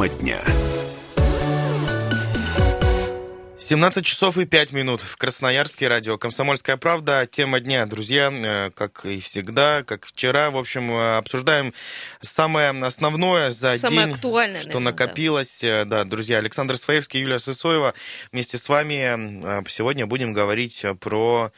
Тема 0.00 0.08
дня. 0.08 0.40
17 3.58 4.02
часов 4.02 4.38
и 4.38 4.46
5 4.46 4.72
минут 4.72 5.02
в 5.02 5.18
Красноярске, 5.18 5.88
радио 5.88 6.16
«Комсомольская 6.16 6.78
правда». 6.78 7.28
Тема 7.30 7.60
дня, 7.60 7.84
друзья, 7.84 8.32
э, 8.32 8.70
как 8.70 9.04
и 9.04 9.20
всегда, 9.20 9.82
как 9.82 10.06
вчера. 10.06 10.50
В 10.50 10.56
общем, 10.56 10.90
э, 10.90 11.18
обсуждаем 11.18 11.74
самое 12.22 12.70
основное 12.70 13.50
за 13.50 13.76
Самое 13.76 14.06
день, 14.06 14.14
актуальное, 14.14 14.60
что 14.60 14.80
наверное, 14.80 14.92
накопилось. 14.92 15.62
Э, 15.62 15.84
Да. 15.84 16.04
друзья, 16.04 16.38
Александр 16.38 16.78
Своевский, 16.78 17.20
Юлия 17.20 17.38
Сысоева. 17.38 17.92
Вместе 18.32 18.56
с 18.56 18.70
вами 18.70 19.68
сегодня 19.68 20.06
будем 20.06 20.32
говорить 20.32 20.82
про 21.00 21.52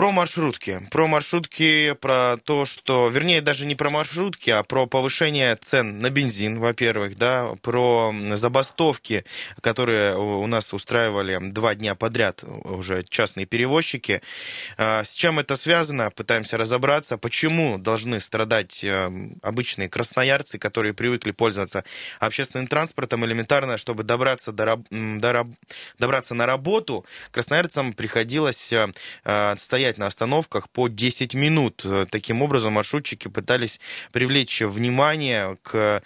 про 0.00 0.12
маршрутки. 0.12 0.80
Про 0.90 1.06
маршрутки, 1.06 1.92
про 1.92 2.38
то, 2.42 2.64
что... 2.64 3.10
Вернее, 3.10 3.42
даже 3.42 3.66
не 3.66 3.74
про 3.74 3.90
маршрутки, 3.90 4.48
а 4.48 4.62
про 4.62 4.86
повышение 4.86 5.54
цен 5.56 5.98
на 5.98 6.08
бензин, 6.08 6.58
во-первых, 6.58 7.18
да, 7.18 7.50
про 7.60 8.10
забастовки, 8.32 9.26
которые 9.60 10.16
у 10.16 10.46
нас 10.46 10.72
устраивали 10.72 11.38
два 11.50 11.74
дня 11.74 11.94
подряд 11.94 12.42
уже 12.44 13.02
частные 13.02 13.44
перевозчики. 13.44 14.22
А, 14.78 15.04
С 15.04 15.12
чем 15.12 15.38
это 15.38 15.54
связано? 15.54 16.10
Пытаемся 16.10 16.56
разобраться. 16.56 17.18
Почему 17.18 17.76
должны 17.76 18.20
страдать 18.20 18.82
э, 18.82 19.12
обычные 19.42 19.90
красноярцы, 19.90 20.58
которые 20.58 20.94
привыкли 20.94 21.32
пользоваться 21.32 21.84
общественным 22.20 22.68
транспортом 22.68 23.26
элементарно, 23.26 23.76
чтобы 23.76 24.04
добраться, 24.04 24.50
до, 24.50 24.64
раб- 24.64 24.88
до 24.90 25.32
раб- 25.34 25.54
добраться 25.98 26.34
на 26.34 26.46
работу, 26.46 27.04
красноярцам 27.32 27.92
приходилось 27.92 28.72
э, 28.72 28.88
э, 29.24 29.56
стоять 29.90 29.98
на 29.98 30.06
остановках 30.06 30.68
по 30.68 30.88
10 30.88 31.34
минут. 31.34 31.84
Таким 32.10 32.42
образом, 32.42 32.74
маршрутчики 32.74 33.28
пытались 33.28 33.80
привлечь 34.12 34.60
внимание 34.62 35.56
к 35.62 36.02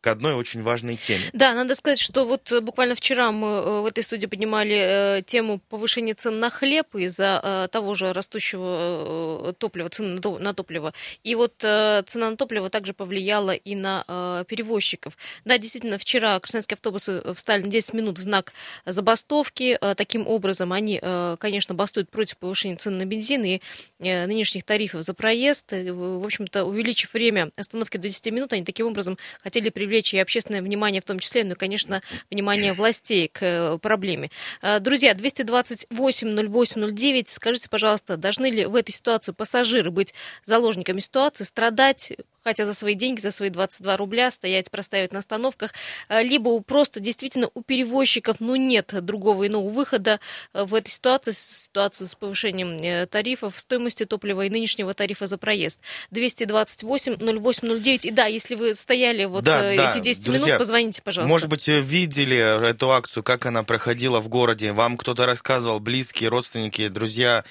к 0.00 0.06
одной 0.06 0.34
очень 0.34 0.62
важной 0.62 0.96
теме. 0.96 1.24
Да, 1.32 1.54
надо 1.54 1.74
сказать, 1.74 1.98
что 1.98 2.24
вот 2.24 2.52
э, 2.52 2.60
буквально 2.60 2.94
вчера 2.94 3.32
мы 3.32 3.48
э, 3.48 3.80
в 3.80 3.86
этой 3.86 4.04
студии 4.04 4.26
поднимали 4.26 5.18
э, 5.18 5.22
тему 5.22 5.60
повышения 5.68 6.14
цен 6.14 6.38
на 6.38 6.50
хлеб 6.50 6.94
из-за 6.94 7.68
того 7.72 7.94
же 7.94 8.12
растущего 8.12 9.54
топлива, 9.58 9.88
цены 9.88 10.14
на 10.14 10.20
то- 10.20 10.38
на 10.38 10.54
топливо. 10.54 10.92
И 11.24 11.34
вот 11.34 11.54
цена 11.58 12.30
на 12.30 12.36
топливо 12.36 12.70
также 12.70 12.92
повлияла 12.92 13.52
и 13.54 13.74
на 13.74 14.44
перевозчиков. 14.48 15.16
Да, 15.44 15.58
действительно, 15.58 15.98
вчера 15.98 16.38
красноярские 16.38 16.76
автобусы 16.76 17.22
встали 17.34 17.62
на 17.62 17.70
10 17.70 17.94
минут 17.94 18.18
в 18.18 18.22
знак 18.22 18.52
забастовки. 18.84 19.78
Таким 19.96 20.26
образом, 20.26 20.72
они, 20.72 21.00
конечно, 21.38 21.74
бастуют 21.74 22.10
против 22.10 22.36
повышения 22.38 22.76
цен 22.76 22.98
на 22.98 23.04
бензин 23.04 23.44
и 23.44 23.60
нынешних 23.98 24.64
тарифов 24.64 25.02
за 25.02 25.14
проезд. 25.14 25.72
В 25.72 26.24
общем-то, 26.24 26.64
увеличив 26.64 27.14
время 27.14 27.50
остановки 27.56 27.96
до 27.96 28.08
10 28.08 28.32
минут, 28.32 28.52
они 28.52 28.64
таким 28.64 28.86
образом 28.86 29.18
хотели 29.42 29.70
привлечь 29.70 29.87
и 30.18 30.20
общественное 30.20 30.62
внимание 30.62 31.00
в 31.00 31.04
том 31.04 31.18
числе, 31.18 31.44
ну 31.44 31.52
и, 31.52 31.54
конечно, 31.54 32.02
внимание 32.30 32.72
властей 32.72 33.28
к 33.28 33.42
э, 33.42 33.78
проблеме. 33.78 34.30
Э, 34.62 34.80
Друзья, 34.80 35.14
228-08-09, 35.14 37.22
скажите, 37.26 37.68
пожалуйста, 37.68 38.16
должны 38.16 38.50
ли 38.50 38.66
в 38.66 38.74
этой 38.74 38.92
ситуации 38.92 39.32
пассажиры 39.32 39.90
быть 39.90 40.14
заложниками 40.44 41.00
ситуации, 41.00 41.44
страдать, 41.44 42.12
хотя 42.44 42.64
за 42.64 42.74
свои 42.74 42.94
деньги, 42.94 43.20
за 43.20 43.30
свои 43.30 43.50
22 43.50 43.96
рубля 43.96 44.30
стоять, 44.30 44.70
проставить 44.70 45.12
на 45.12 45.18
остановках, 45.20 45.72
э, 46.08 46.22
либо 46.22 46.60
просто 46.60 47.00
действительно 47.00 47.50
у 47.54 47.62
перевозчиков, 47.62 48.36
ну, 48.40 48.56
нет 48.56 48.94
другого 49.02 49.46
иного 49.46 49.68
выхода 49.68 50.20
э, 50.52 50.64
в 50.64 50.74
этой 50.74 50.90
ситуации, 50.90 51.32
ситуации 51.32 52.04
с 52.06 52.14
повышением 52.14 52.76
э, 52.76 53.06
тарифов, 53.06 53.58
стоимости 53.58 54.04
топлива 54.04 54.46
и 54.46 54.50
нынешнего 54.50 54.94
тарифа 54.94 55.26
за 55.26 55.38
проезд. 55.38 55.80
228-08-09. 56.12 58.08
И 58.08 58.10
да, 58.10 58.26
если 58.26 58.54
вы 58.54 58.74
стояли 58.74 59.24
вот 59.24 59.44
Да, 59.44 59.60
да, 59.60 59.90
эти 59.90 60.00
10 60.00 60.24
друзья, 60.24 60.46
минут, 60.46 60.58
позвоните, 60.58 61.02
пожалуйста. 61.02 61.32
Может 61.32 61.48
быть, 61.48 61.68
видели 61.68 62.36
эту 62.68 62.90
акцию, 62.90 63.22
как 63.22 63.46
она 63.46 63.62
проходила 63.62 64.20
в 64.20 64.28
городе? 64.28 64.72
Вам 64.72 64.96
кто-то 64.96 65.26
рассказывал, 65.26 65.80
близкие, 65.80 66.28
родственники, 66.28 66.88
друзья? 66.88 67.44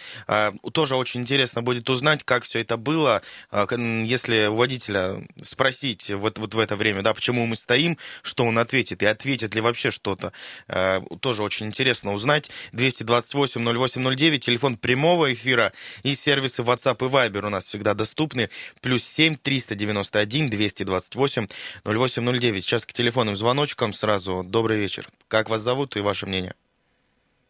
Тоже 0.74 0.96
очень 0.96 1.22
интересно 1.22 1.62
будет 1.62 1.90
узнать, 1.90 2.24
как 2.24 2.44
все 2.44 2.62
это 2.62 2.78
было. 2.78 3.22
Если 3.52 4.48
у 4.48 4.56
водителя 4.78 5.24
спросить 5.42 6.12
вот, 6.12 6.38
вот 6.38 6.54
в 6.54 6.60
это 6.60 6.76
время, 6.76 7.02
да, 7.02 7.14
почему 7.14 7.46
мы 7.46 7.56
стоим, 7.56 7.98
что 8.22 8.46
он 8.46 8.60
ответит, 8.60 9.02
и 9.04 9.06
ответит 9.06 9.56
ли 9.56 9.62
вообще 9.62 9.92
что-то, 9.92 10.32
А, 10.68 11.02
тоже 11.22 11.44
очень 11.44 11.68
интересно 11.68 12.14
узнать. 12.14 12.52
228-08-09, 12.74 14.40
телефон 14.40 14.78
прямого 14.78 15.34
эфира 15.34 15.72
и 16.04 16.14
сервисы 16.14 16.62
WhatsApp 16.62 16.98
и 17.06 17.10
Viber 17.10 17.46
у 17.46 17.50
нас 17.50 17.66
всегда 17.66 17.94
доступны. 17.94 18.50
Плюс 18.82 19.04
7 19.04 19.36
391 19.36 20.50
228 20.50 21.48
0809. 21.86 22.64
Сейчас 22.64 22.86
к 22.86 22.94
телефонным 22.94 23.36
звоночкам 23.36 23.94
сразу. 23.94 24.44
Добрый 24.44 24.78
вечер. 24.80 25.08
Как 25.28 25.50
вас 25.50 25.62
зовут 25.62 25.96
и 25.98 26.02
ваше 26.02 26.26
мнение? 26.26 26.54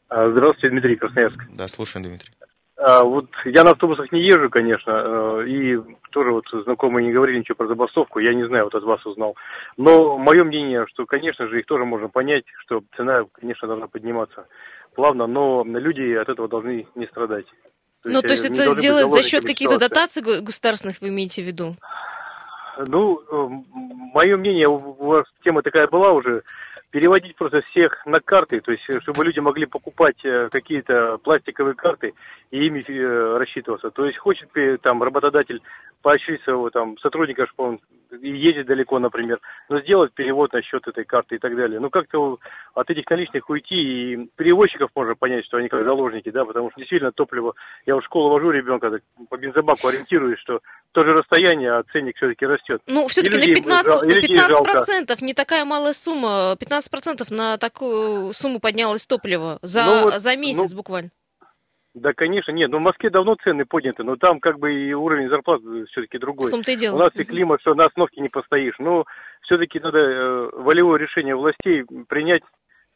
А, 0.09 0.29
Здравствуйте, 0.31 0.69
Дмитрий 0.69 0.95
Красноярск. 0.95 1.39
Да, 1.51 1.67
слушаем, 1.67 2.05
Дмитрий. 2.05 2.36
А, 2.77 3.03
Вот 3.03 3.25
я 3.45 3.63
на 3.63 3.71
автобусах 3.71 4.11
не 4.11 4.21
езжу, 4.21 4.49
конечно, 4.49 4.91
э, 4.91 5.47
и 5.47 5.77
тоже 6.11 6.31
вот 6.31 6.45
знакомые 6.63 7.07
не 7.07 7.13
говорили 7.13 7.39
ничего 7.39 7.55
про 7.55 7.67
забастовку, 7.67 8.19
я 8.19 8.35
не 8.35 8.45
знаю, 8.47 8.65
вот 8.65 8.75
от 8.75 8.83
вас 8.83 9.03
узнал. 9.05 9.35
Но 9.77 10.17
мое 10.17 10.43
мнение, 10.43 10.85
что, 10.87 11.07
конечно 11.07 11.47
же, 11.47 11.59
их 11.59 11.65
тоже 11.65 11.85
можно 11.85 12.07
понять, 12.07 12.43
что 12.59 12.81
цена, 12.95 13.23
конечно, 13.33 13.67
должна 13.67 13.87
подниматься 13.87 14.45
плавно, 14.93 15.25
но 15.25 15.63
люди 15.65 16.13
от 16.13 16.29
этого 16.29 16.47
должны 16.47 16.87
не 16.93 17.07
страдать. 17.07 17.45
Ну, 18.03 18.21
то 18.21 18.29
есть 18.29 18.45
э, 18.47 18.53
это 18.53 18.79
делать 18.79 19.07
за 19.07 19.23
счет 19.23 19.43
каких-то 19.43 19.79
дотаций 19.79 20.21
государственных, 20.21 21.01
вы 21.01 21.09
имеете 21.09 21.41
в 21.41 21.45
виду? 21.45 21.75
Ну, 22.85 23.19
мое 24.13 24.37
мнение, 24.37 24.67
у 24.67 25.03
вас 25.03 25.23
тема 25.43 25.63
такая 25.63 25.87
была 25.87 26.11
уже, 26.11 26.43
переводить 26.91 27.35
просто 27.35 27.61
всех 27.61 28.05
на 28.05 28.19
карты, 28.19 28.61
то 28.61 28.71
есть 28.71 28.83
чтобы 29.01 29.25
люди 29.25 29.39
могли 29.39 29.65
покупать 29.65 30.23
э, 30.23 30.49
какие-то 30.51 31.17
пластиковые 31.17 31.75
карты 31.75 32.13
и 32.51 32.65
ими 32.65 32.83
э, 32.87 33.37
рассчитываться. 33.37 33.91
То 33.91 34.05
есть 34.05 34.17
хочет 34.17 34.49
э, 34.55 34.77
там 34.81 35.03
работодатель 35.03 35.61
поощрить 36.01 36.41
своего 36.43 36.69
там 36.69 36.97
сотрудника, 36.99 37.45
чтобы 37.47 37.69
он 37.69 37.79
и 38.11 38.29
ездит 38.29 38.67
далеко, 38.67 38.99
например, 38.99 39.39
но 39.69 39.81
сделать 39.81 40.13
перевод 40.13 40.53
на 40.53 40.61
счет 40.61 40.87
этой 40.87 41.05
карты 41.05 41.35
и 41.35 41.39
так 41.39 41.55
далее. 41.55 41.79
Ну 41.79 41.89
как-то 41.89 42.39
от 42.73 42.89
этих 42.89 43.09
наличных 43.09 43.49
уйти 43.49 43.75
и 43.75 44.29
перевозчиков 44.35 44.89
можно 44.95 45.15
понять, 45.15 45.45
что 45.45 45.57
они 45.57 45.69
как 45.69 45.83
заложники, 45.83 46.29
да, 46.29 46.45
потому 46.45 46.71
что 46.71 46.79
действительно 46.79 47.11
топливо, 47.11 47.53
я 47.85 47.95
в 47.95 48.03
школу 48.03 48.29
вожу 48.29 48.51
ребенка, 48.51 48.91
так 48.91 49.01
по 49.29 49.37
бензобаку 49.37 49.87
ориентируюсь, 49.87 50.39
что 50.39 50.61
то 50.91 51.01
же 51.05 51.13
расстояние, 51.13 51.73
а 51.73 51.83
ценник 51.91 52.15
все-таки 52.17 52.45
растет. 52.45 52.81
Ну, 52.87 53.07
все-таки 53.07 53.35
на 53.35 53.39
людей 53.41 53.55
15, 53.55 53.85
жал- 53.85 54.03
и 54.03 54.07
на 54.07 54.15
людей 54.15 54.27
15 54.29 54.49
жалко. 54.49 54.71
процентов 54.71 55.21
не 55.21 55.33
такая 55.33 55.65
малая 55.65 55.93
сумма. 55.93 56.55
15 56.59 56.91
процентов 56.91 57.31
на 57.31 57.57
такую 57.57 58.33
сумму 58.33 58.59
поднялось 58.59 59.05
топливо 59.05 59.59
за, 59.61 59.85
Ну 59.85 60.03
вот, 60.03 60.13
за 60.15 60.35
месяц 60.35 60.71
ну, 60.71 60.77
буквально. 60.77 61.09
Да, 61.99 62.13
конечно, 62.13 62.51
нет. 62.51 62.69
Ну, 62.69 62.77
в 62.77 62.81
Москве 62.81 63.09
давно 63.09 63.35
цены 63.43 63.65
подняты, 63.65 64.03
но 64.03 64.15
там 64.17 64.39
как 64.39 64.59
бы 64.59 64.71
и 64.71 64.93
уровень 64.93 65.29
зарплат 65.29 65.61
все-таки 65.89 66.17
В 66.17 66.21
другой. 66.21 66.51
том-то 66.51 66.71
и 66.71 66.75
дело. 66.75 66.95
У 66.95 66.99
нас 66.99 67.09
и 67.15 67.23
климат, 67.23 67.59
что 67.61 67.73
на 67.73 67.85
остановке 67.85 68.21
не 68.21 68.29
постоишь. 68.29 68.75
Но 68.77 69.05
все-таки 69.41 69.79
надо 69.79 69.97
э, 69.97 70.49
волевое 70.53 70.99
решение 70.99 71.35
властей 71.35 71.85
принять, 72.07 72.43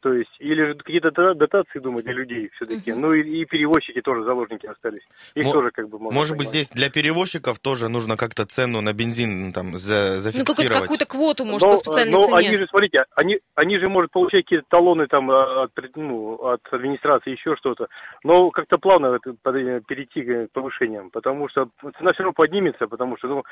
то 0.02 0.14
есть, 0.14 0.32
или 0.40 0.66
же 0.66 0.74
какие-то 0.76 1.10
дота- 1.10 1.36
дотации 1.36 1.80
думать 1.80 2.04
для 2.04 2.14
людей 2.14 2.50
все-таки. 2.56 2.92
Ну, 2.92 3.14
и, 3.14 3.22
и 3.22 3.46
перевозчики 3.46 4.02
тоже 4.02 4.24
заложники 4.24 4.66
остались. 4.66 5.08
Их 5.36 5.46
Мо- 5.46 5.54
тоже 5.54 5.72
как 5.72 5.90
бы 5.90 6.00
можно 6.00 6.20
Может 6.20 6.38
быть, 6.38 6.48
здесь 6.48 6.70
для 6.70 6.90
перевозчиков 6.90 7.60
тоже 7.60 7.88
нужно 7.88 8.18
как-то 8.18 8.46
цену 8.46 8.82
на 8.82 8.94
бензин 8.94 9.48
ну, 9.48 9.54
там 9.54 9.78
за- 9.78 9.94
Ну, 9.94 10.00
какую-то, 10.02 10.20
зафиксировать? 10.20 10.82
какую-то 10.82 11.06
квоту, 11.06 11.46
может, 11.46 11.62
но, 11.62 11.72
по 11.72 11.78
специальной 11.78 12.14
но 12.14 12.22
цене. 12.22 12.38
они 12.38 12.58
же, 12.58 12.68
смотрите, 12.68 13.06
они, 13.16 13.40
они 13.56 13.78
же, 13.78 13.88
может, 13.88 14.12
получать 14.12 14.44
какие-то 14.44 14.66
талоны 14.70 15.06
там 15.08 15.30
а, 15.30 15.64
от, 15.64 15.72
ну, 15.96 16.34
от 16.34 16.62
администрации, 16.72 17.32
еще 17.32 17.56
что-то. 17.58 17.88
Но 18.24 18.50
как-то 18.50 18.80
плавно 18.80 19.20
перейти 19.20 20.24
к 20.24 20.52
повышениям, 20.52 21.12
потому 21.12 21.48
что 21.50 21.70
цена 21.98 22.12
все 22.14 22.24
равно 22.24 22.34
поднимется, 22.34 22.88
потому 22.88 23.18
что 23.18 23.28
ну, 23.28 23.44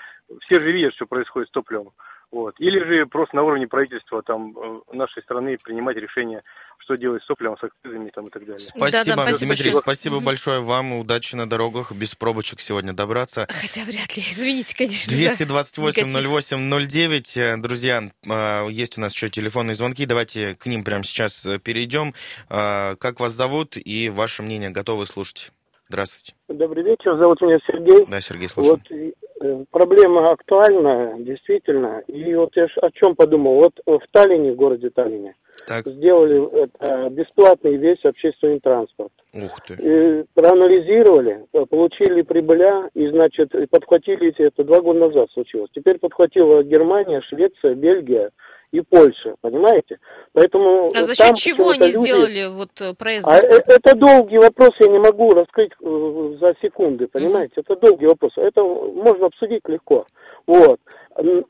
все 0.41 0.59
же 0.59 0.71
видят, 0.71 0.95
что 0.95 1.05
происходит 1.05 1.49
с 1.49 1.51
топливом. 1.51 1.91
Вот. 2.31 2.53
Или 2.59 2.79
же 2.83 3.05
просто 3.07 3.35
на 3.35 3.43
уровне 3.43 3.67
правительства 3.67 4.21
там 4.21 4.55
э, 4.55 4.81
нашей 4.95 5.23
страны 5.23 5.57
принимать 5.63 5.97
решение, 5.97 6.43
что 6.77 6.95
делать 6.95 7.23
с 7.23 7.25
топливом, 7.25 7.57
с 7.57 7.63
акцизами 7.63 8.11
там, 8.13 8.27
и 8.27 8.29
так 8.29 8.43
далее. 8.43 8.59
Спасибо, 8.59 8.91
Да-да, 8.91 9.23
спасибо 9.23 9.47
Дмитрий, 9.49 9.65
большое. 9.71 9.81
спасибо 9.81 10.15
Мгм. 10.17 10.25
большое 10.25 10.61
вам. 10.61 10.93
Удачи 10.93 11.35
на 11.35 11.49
дорогах, 11.49 11.91
без 11.91 12.13
пробочек 12.13 12.59
сегодня 12.59 12.93
добраться. 12.93 13.47
Хотя 13.49 13.81
вряд 13.83 14.15
ли. 14.15 14.21
Извините, 14.21 14.75
конечно. 14.77 15.11
за 15.11 15.17
негатив. 15.23 15.47
228-08-09. 15.47 17.57
Друзья, 17.61 18.03
э, 18.29 18.67
есть 18.69 18.97
у 18.97 19.01
нас 19.01 19.13
еще 19.15 19.29
телефонные 19.29 19.73
звонки. 19.75 20.05
Давайте 20.05 20.55
к 20.55 20.67
ним 20.67 20.83
прямо 20.83 21.03
сейчас 21.03 21.43
э, 21.47 21.57
перейдем. 21.59 22.13
Э, 22.49 22.95
Как 22.99 23.19
вас 23.19 23.31
зовут 23.31 23.75
и 23.75 24.09
ваше 24.09 24.43
мнение 24.43 24.69
готовы 24.69 25.07
слушать? 25.07 25.51
Здравствуйте. 25.87 26.35
Добрый 26.47 26.83
вечер, 26.83 27.17
зовут 27.17 27.41
меня 27.41 27.57
Сергей. 27.65 28.05
Да, 28.05 28.21
Сергей, 28.21 28.47
слушаю. 28.49 28.75
Вот 28.77 29.15
проблема 29.71 30.31
актуальна, 30.31 31.15
действительно. 31.19 32.01
И 32.07 32.33
вот 32.35 32.55
я 32.55 32.67
о 32.81 32.91
чем 32.91 33.15
подумал. 33.15 33.55
Вот 33.55 33.73
в 33.85 34.01
Таллине, 34.11 34.51
в 34.53 34.55
городе 34.55 34.89
Таллине, 34.89 35.35
Так, 35.67 35.85
сделали 35.87 36.63
это, 36.63 37.09
бесплатный 37.09 37.75
весь 37.77 38.03
общественный 38.03 38.59
транспорт. 38.59 39.11
ух 39.33 39.61
ты. 39.67 39.73
И 39.75 40.23
проанализировали, 40.33 41.45
э, 41.53 41.65
получили 41.69 42.21
прибыля 42.23 42.89
и, 42.93 43.07
значит, 43.09 43.51
подхватили 43.69 44.29
эти- 44.29 44.41
это 44.47 44.63
два 44.63 44.81
года 44.81 44.99
назад 44.99 45.29
случилось. 45.31 45.69
Теперь 45.73 45.99
подхватила 45.99 46.63
Германия, 46.63 47.21
Швеция, 47.21 47.75
Бельгия 47.75 48.31
и 48.71 48.81
Польша, 48.81 49.35
понимаете? 49.41 49.99
Поэтому 50.33 50.89
а 50.93 51.03
за 51.03 51.15
счет 51.15 51.35
чего 51.35 51.69
они 51.69 51.79
люди... 51.79 51.91
сделали 51.91 52.47
вот 52.49 52.69
э, 52.81 52.93
проезд 52.93 53.27
а 53.27 53.35
это, 53.35 53.73
это 53.73 53.95
долгий 53.95 54.37
вопрос, 54.37 54.71
я 54.79 54.87
не 54.87 54.99
могу 54.99 55.31
раскрыть 55.31 55.71
э, 55.81 56.37
за 56.39 56.53
секунды, 56.61 57.07
понимаете? 57.07 57.53
Mm-hmm. 57.57 57.63
Это 57.67 57.75
долгий 57.87 58.05
вопрос. 58.05 58.31
Это 58.37 58.63
можно 58.63 59.27
обсудить 59.27 59.67
легко. 59.67 60.05
Вот. 60.45 60.79
Э, 61.17 61.41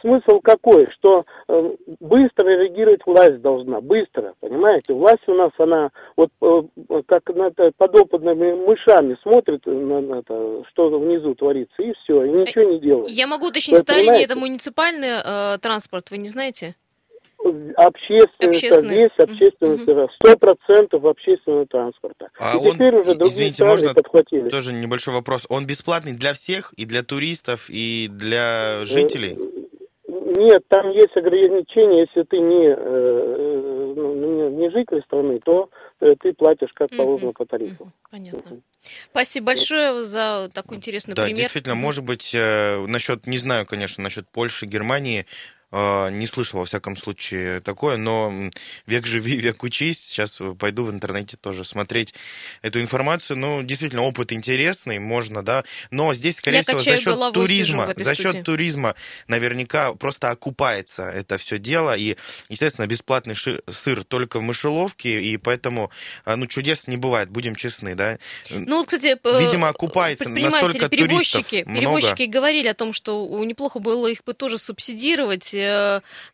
смысл 0.00 0.40
какой? 0.42 0.88
Что 0.92 1.24
быстро 2.00 2.48
реагировать 2.48 3.00
власть 3.06 3.40
должна, 3.40 3.80
быстро, 3.80 4.34
понимаете? 4.40 4.92
Власть 4.92 5.26
у 5.26 5.34
нас, 5.34 5.50
она 5.58 5.90
вот 6.16 6.30
как 7.06 7.28
на 7.34 7.50
подопытными 7.76 8.54
мышами 8.54 9.16
смотрит 9.22 9.66
на 9.66 10.18
это, 10.18 10.62
что 10.70 10.98
внизу 10.98 11.34
творится, 11.34 11.82
и 11.82 11.92
все, 11.94 12.24
и 12.24 12.30
ничего 12.30 12.64
не 12.64 12.78
делает. 12.80 13.10
Я 13.10 13.26
могу 13.26 13.48
уточнить, 13.48 13.78
Сталине 13.78 14.24
это 14.24 14.36
муниципальный 14.36 15.20
э, 15.24 15.58
транспорт, 15.58 16.10
вы 16.10 16.18
не 16.18 16.28
знаете? 16.28 16.74
Общественный, 17.76 18.50
общественный. 18.50 18.96
весь 18.96 19.10
общественный, 19.18 20.08
сто 20.14 20.36
процентов 20.36 21.04
общественного 21.04 21.66
транспорта. 21.66 22.28
А 22.38 22.54
и 22.54 22.56
он, 22.56 22.74
теперь 22.74 22.94
уже 22.94 23.14
другие 23.14 23.28
извините, 23.28 23.64
можно 23.64 23.94
подхватили. 23.94 24.48
тоже 24.48 24.72
небольшой 24.72 25.14
вопрос. 25.14 25.46
Он 25.48 25.66
бесплатный 25.66 26.12
для 26.12 26.32
всех, 26.32 26.72
и 26.76 26.84
для 26.84 27.02
туристов, 27.02 27.66
и 27.68 28.08
для 28.10 28.84
жителей? 28.84 29.36
Нет, 30.08 30.62
там 30.68 30.90
есть 30.90 31.16
ограничения, 31.16 32.00
если 32.02 32.22
ты 32.22 32.38
не, 32.38 32.68
э, 32.68 33.92
ну, 33.96 34.14
не, 34.14 34.56
не 34.56 34.70
житель 34.70 35.02
страны, 35.02 35.40
то 35.44 35.70
э, 36.00 36.14
ты 36.20 36.32
платишь 36.32 36.70
как 36.74 36.90
положено 36.96 37.32
по 37.32 37.44
тарифу. 37.44 37.90
Понятно. 38.10 38.60
Спасибо 39.10 39.46
большое 39.46 40.04
за 40.04 40.50
такой 40.52 40.76
интересный 40.76 41.14
да, 41.14 41.24
пример. 41.24 41.36
Да, 41.36 41.42
действительно, 41.42 41.74
может 41.74 42.04
быть, 42.04 42.34
э, 42.34 42.84
насчет, 42.86 43.26
не 43.26 43.38
знаю, 43.38 43.66
конечно, 43.66 44.02
насчет 44.02 44.28
Польши, 44.28 44.66
Германии, 44.66 45.26
не 45.70 46.26
слышал, 46.26 46.60
во 46.60 46.64
всяком 46.64 46.96
случае, 46.96 47.60
такое, 47.60 47.98
но 47.98 48.32
век 48.86 49.06
живи, 49.06 49.36
век 49.40 49.62
учись. 49.62 50.02
Сейчас 50.02 50.38
пойду 50.58 50.84
в 50.84 50.90
интернете 50.90 51.36
тоже 51.36 51.64
смотреть 51.64 52.14
эту 52.62 52.80
информацию. 52.80 53.36
Ну, 53.36 53.62
действительно, 53.62 54.02
опыт 54.02 54.32
интересный, 54.32 54.98
можно, 54.98 55.42
да. 55.42 55.64
Но 55.90 56.14
здесь, 56.14 56.36
скорее 56.36 56.58
Я 56.58 56.62
всего, 56.62 56.80
за 56.80 56.96
счет 56.96 57.32
туризма, 57.34 57.92
за 57.94 58.14
счет 58.14 58.44
туризма 58.44 58.94
наверняка 59.26 59.92
просто 59.92 60.30
окупается 60.30 61.04
это 61.04 61.36
все 61.36 61.58
дело. 61.58 61.94
И, 61.94 62.16
естественно, 62.48 62.86
бесплатный 62.86 63.34
сыр 63.34 64.04
только 64.04 64.38
в 64.38 64.42
мышеловке, 64.42 65.20
и 65.20 65.36
поэтому, 65.36 65.90
а, 66.24 66.36
ну, 66.36 66.46
чудес 66.46 66.86
не 66.88 66.96
бывает, 66.96 67.28
будем 67.28 67.54
честны, 67.54 67.94
да. 67.94 68.18
Ну, 68.48 68.84
кстати, 68.84 69.18
видимо, 69.38 69.68
окупается 69.68 70.30
настолько 70.30 70.88
перевозчики, 70.88 71.62
туристов 71.62 71.74
перевозчики 71.74 72.22
много. 72.22 72.32
говорили 72.32 72.68
о 72.68 72.74
том, 72.74 72.94
что 72.94 73.44
неплохо 73.44 73.80
было 73.80 74.06
их 74.06 74.24
бы 74.24 74.32
тоже 74.32 74.56
субсидировать, 74.56 75.54
Э, 75.57 75.57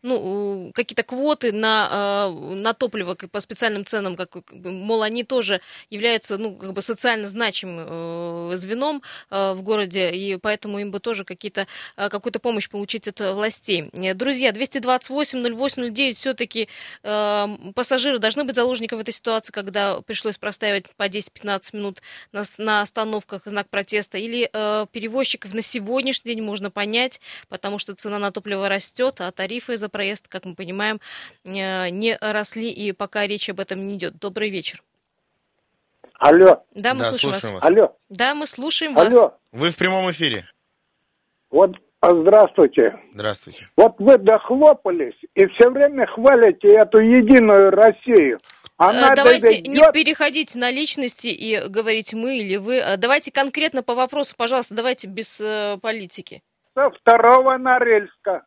ну, 0.03 0.71
какие-то 0.75 1.03
квоты 1.03 1.53
на, 1.53 2.29
э, 2.29 2.55
на 2.55 2.75
топливо 2.75 3.15
по 3.15 3.41
специальным 3.41 3.85
ценам, 3.85 4.17
как, 4.17 4.37
мол, 4.53 5.03
они 5.03 5.25
тоже 5.25 5.61
являются 5.91 6.39
ну, 6.39 6.55
как 6.55 6.73
бы 6.73 6.83
социально 6.83 7.27
значимым 7.27 7.87
э, 7.89 8.57
звеном 8.57 9.03
в 9.31 9.63
городе, 9.63 10.11
и 10.11 10.37
поэтому 10.37 10.79
им 10.79 10.91
бы 10.91 11.01
тоже 11.01 11.25
какие-то, 11.25 11.67
какую-то 11.97 12.39
помощь 12.39 12.69
получить 12.69 13.09
от 13.09 13.21
властей. 13.21 13.91
Друзья, 14.15 14.51
228-08-09 14.51 16.13
все-таки 16.13 16.69
пассажиры 17.03 18.19
должны 18.19 18.45
быть 18.45 18.57
заложниками 18.57 18.99
в 18.99 19.03
этой 19.03 19.13
ситуации, 19.13 19.53
когда 19.53 20.01
пришлось 20.01 20.37
простаивать 20.37 20.87
по 20.97 21.09
10-15 21.09 21.77
минут 21.77 22.03
на, 22.33 22.45
на 22.59 22.81
остановках 22.81 23.43
знак 23.47 23.69
протеста, 23.69 24.19
или 24.19 24.47
перевозчиков 24.93 25.55
на 25.55 25.63
сегодняшний 25.63 26.35
день 26.35 26.45
можно 26.45 26.71
понять, 26.71 27.21
потому 27.49 27.79
что 27.79 27.95
цена 27.95 28.19
на 28.19 28.31
топливо 28.31 28.69
растет, 28.69 29.14
растет, 29.15 29.21
а 29.21 29.33
тарифы 29.33 29.77
за 29.77 29.89
проезд, 29.89 30.29
как 30.29 30.45
мы 30.45 30.55
понимаем, 30.55 31.01
э, 31.45 31.91
не 31.91 32.17
росли, 32.21 32.71
и 32.71 32.93
пока 32.93 33.27
речь 33.27 33.49
об 33.49 33.61
этом 33.61 33.87
не 33.87 33.95
идет. 33.95 34.19
Добрый 34.19 34.51
вечер. 34.51 34.83
Алло. 36.19 36.63
Да, 36.75 36.95
мы 36.95 37.01
да, 37.01 37.07
слушаем, 37.07 37.35
слушаем 37.35 37.55
вас. 37.55 37.63
вас. 37.63 37.71
Алло. 37.71 37.97
Да, 38.09 38.35
мы 38.35 38.47
слушаем 38.47 38.99
Алло. 38.99 39.23
вас. 39.23 39.33
Вы 39.53 39.71
в 39.71 39.77
прямом 39.77 40.11
эфире. 40.11 40.47
Вот 41.51 41.77
а, 42.01 42.11
Здравствуйте. 42.11 42.99
Здравствуйте. 43.15 43.69
Вот 43.77 43.95
вы 43.99 44.19
дохлопались 44.19 45.19
и 45.35 45.47
все 45.47 45.71
время 45.71 46.07
хвалите 46.07 46.69
эту 46.69 46.99
единую 47.01 47.71
Россию. 47.71 48.39
Она 48.77 49.13
э, 49.13 49.17
Давайте 49.17 49.41
доведет... 49.41 49.67
не 49.69 49.93
переходить 49.93 50.55
на 50.55 50.71
личности 50.71 51.29
и 51.29 51.69
говорить 51.69 52.13
мы 52.13 52.39
или 52.39 52.57
вы. 52.57 52.83
Давайте 52.99 53.33
конкретно 53.33 53.83
по 53.83 53.95
вопросу, 53.95 54.35
пожалуйста, 54.37 54.75
давайте 54.75 55.09
без 55.09 55.41
э, 55.41 55.79
политики. 55.81 56.43
Со 56.75 56.91
второго 56.91 57.57
Норильска. 57.57 58.45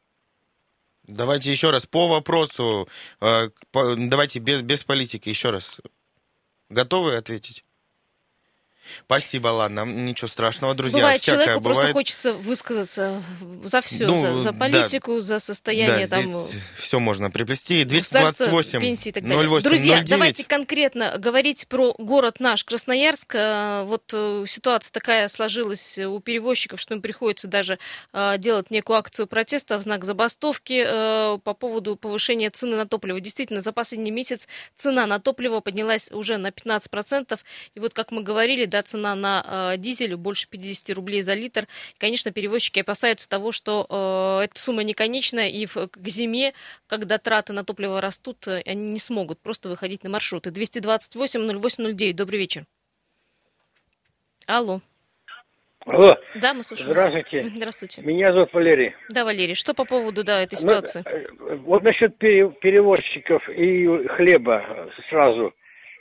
Давайте 1.07 1.51
еще 1.51 1.71
раз 1.71 1.85
по 1.85 2.07
вопросу. 2.07 2.87
Э, 3.21 3.49
давайте 3.73 4.39
без, 4.39 4.61
без 4.61 4.83
политики 4.83 5.29
еще 5.29 5.51
раз. 5.51 5.79
Готовы 6.69 7.15
ответить? 7.15 7.63
Спасибо, 9.05 9.49
ладно, 9.49 9.85
ничего 9.85 10.27
страшного, 10.27 10.73
друзья. 10.73 10.99
Бывает, 10.99 11.21
человеку 11.21 11.59
бывает. 11.59 11.77
просто 11.77 11.93
хочется 11.93 12.33
высказаться 12.33 13.23
за 13.63 13.81
все, 13.81 14.07
ну, 14.07 14.19
за, 14.19 14.39
за 14.39 14.53
политику, 14.53 15.15
да, 15.15 15.21
за 15.21 15.39
состояние 15.39 16.07
да, 16.07 16.21
там. 16.21 16.25
все 16.75 16.99
можно 16.99 17.29
приплести. 17.29 17.83
228 17.83 18.81
пенсии 18.81 19.09
и 19.09 19.11
так 19.11 19.23
далее. 19.23 19.47
08 19.47 19.63
Друзья, 19.63 19.95
09. 19.97 20.09
давайте 20.09 20.43
конкретно 20.43 21.17
говорить 21.17 21.67
про 21.67 21.93
город 21.97 22.39
наш, 22.39 22.63
Красноярск. 22.63 23.35
Э, 23.35 23.83
вот 23.83 24.03
э, 24.13 24.45
ситуация 24.47 24.91
такая 24.91 25.27
сложилась 25.27 25.97
у 25.99 26.19
перевозчиков, 26.19 26.79
что 26.81 26.93
им 26.93 27.01
приходится 27.01 27.47
даже 27.47 27.79
э, 28.13 28.37
делать 28.37 28.71
некую 28.71 28.97
акцию 28.97 29.27
протеста 29.27 29.77
в 29.77 29.81
знак 29.81 30.05
забастовки 30.05 30.83
по 31.39 31.53
поводу 31.53 31.95
повышения 31.95 32.49
цены 32.49 32.75
на 32.75 32.87
топливо. 32.87 33.19
Действительно, 33.19 33.61
за 33.61 33.71
последний 33.71 34.11
месяц 34.11 34.47
цена 34.75 35.05
на 35.05 35.19
топливо 35.19 35.59
поднялась 35.59 36.11
уже 36.11 36.37
на 36.37 36.47
15%. 36.47 37.39
И 37.75 37.79
вот, 37.79 37.93
как 37.93 38.11
мы 38.11 38.21
говорили, 38.21 38.65
да, 38.65 38.76
цена 38.83 39.15
на 39.15 39.73
э, 39.73 39.77
дизель 39.77 40.15
больше 40.15 40.47
50 40.49 40.95
рублей 40.95 41.21
за 41.21 41.33
литр. 41.33 41.67
Конечно, 41.97 42.31
перевозчики 42.31 42.79
опасаются 42.79 43.29
того, 43.29 43.51
что 43.51 43.85
э, 43.89 44.45
эта 44.45 44.59
сумма 44.59 44.83
не 44.83 44.93
конечная, 44.93 45.49
и 45.49 45.65
в, 45.65 45.87
к 45.87 46.07
зиме, 46.07 46.53
когда 46.87 47.17
траты 47.17 47.53
на 47.53 47.63
топливо 47.63 48.01
растут, 48.01 48.47
э, 48.47 48.61
они 48.65 48.91
не 48.91 48.99
смогут 48.99 49.39
просто 49.39 49.69
выходить 49.69 50.03
на 50.03 50.09
маршруты. 50.09 50.49
228-08-09, 50.49 52.13
добрый 52.13 52.39
вечер. 52.39 52.65
Алло. 54.45 54.81
Алло. 55.85 56.17
Да, 56.35 56.53
мы 56.53 56.63
слушаем. 56.63 56.91
Здравствуйте. 56.91 57.43
Здравствуйте. 57.55 58.01
Меня 58.01 58.33
зовут 58.33 58.53
Валерий. 58.53 58.93
Да, 59.09 59.23
Валерий, 59.23 59.55
что 59.55 59.73
по 59.73 59.85
поводу 59.85 60.23
да, 60.23 60.41
этой 60.41 60.55
ну, 60.55 60.61
ситуации? 60.61 61.03
Ну, 61.39 61.57
вот 61.59 61.83
насчет 61.83 62.17
перевозчиков 62.17 63.47
и 63.49 64.07
хлеба 64.15 64.89
сразу. 65.09 65.53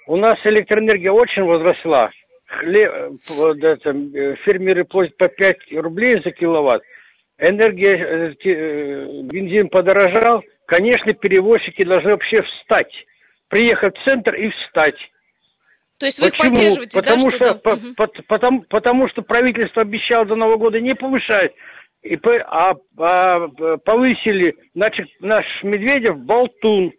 У 0.09 0.17
нас 0.17 0.39
электроэнергия 0.45 1.13
очень 1.13 1.43
возросла 1.43 2.11
хлеб, 2.59 3.21
вот 3.29 3.59
это, 3.59 3.91
э, 3.91 4.37
фермеры 4.45 4.85
платят 4.85 5.17
по 5.17 5.29
5 5.29 5.57
рублей 5.73 6.21
за 6.23 6.31
киловатт, 6.31 6.83
энергия, 7.39 7.95
э, 7.95 8.35
э, 8.45 9.23
бензин 9.23 9.69
подорожал, 9.69 10.43
конечно, 10.67 11.13
перевозчики 11.15 11.85
должны 11.85 12.11
вообще 12.11 12.43
встать, 12.43 12.93
приехать 13.49 13.97
в 13.97 14.05
центр 14.05 14.35
и 14.35 14.51
встать. 14.51 14.99
То 15.99 16.07
есть 16.07 16.21
вы 16.21 16.31
Почему? 16.31 16.45
их 16.45 16.53
поддерживаете, 16.53 16.99
потому 16.99 17.31
да, 17.31 17.37
что, 17.37 17.45
что 17.45 17.55
по, 17.55 17.71
угу. 17.71 17.95
по, 17.97 18.07
потому, 18.29 18.63
потому 18.63 19.09
что 19.09 19.23
правительство 19.23 19.83
обещало 19.83 20.27
до 20.27 20.37
Нового 20.37 20.57
года 20.57 20.81
не 20.81 20.95
повышать, 20.95 21.53
и, 22.03 22.19
а, 22.45 22.75
а 22.99 23.49
повысили, 23.79 24.55
значит, 24.75 25.09
наш 25.21 25.45
Медведев 25.63 26.19
болтун. 26.19 26.93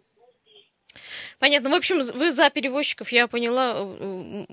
Понятно. 1.38 1.70
В 1.70 1.74
общем, 1.74 2.00
вы 2.18 2.32
за 2.32 2.50
перевозчиков, 2.50 3.12
я 3.12 3.28
поняла, 3.28 3.74
э, 3.76 4.44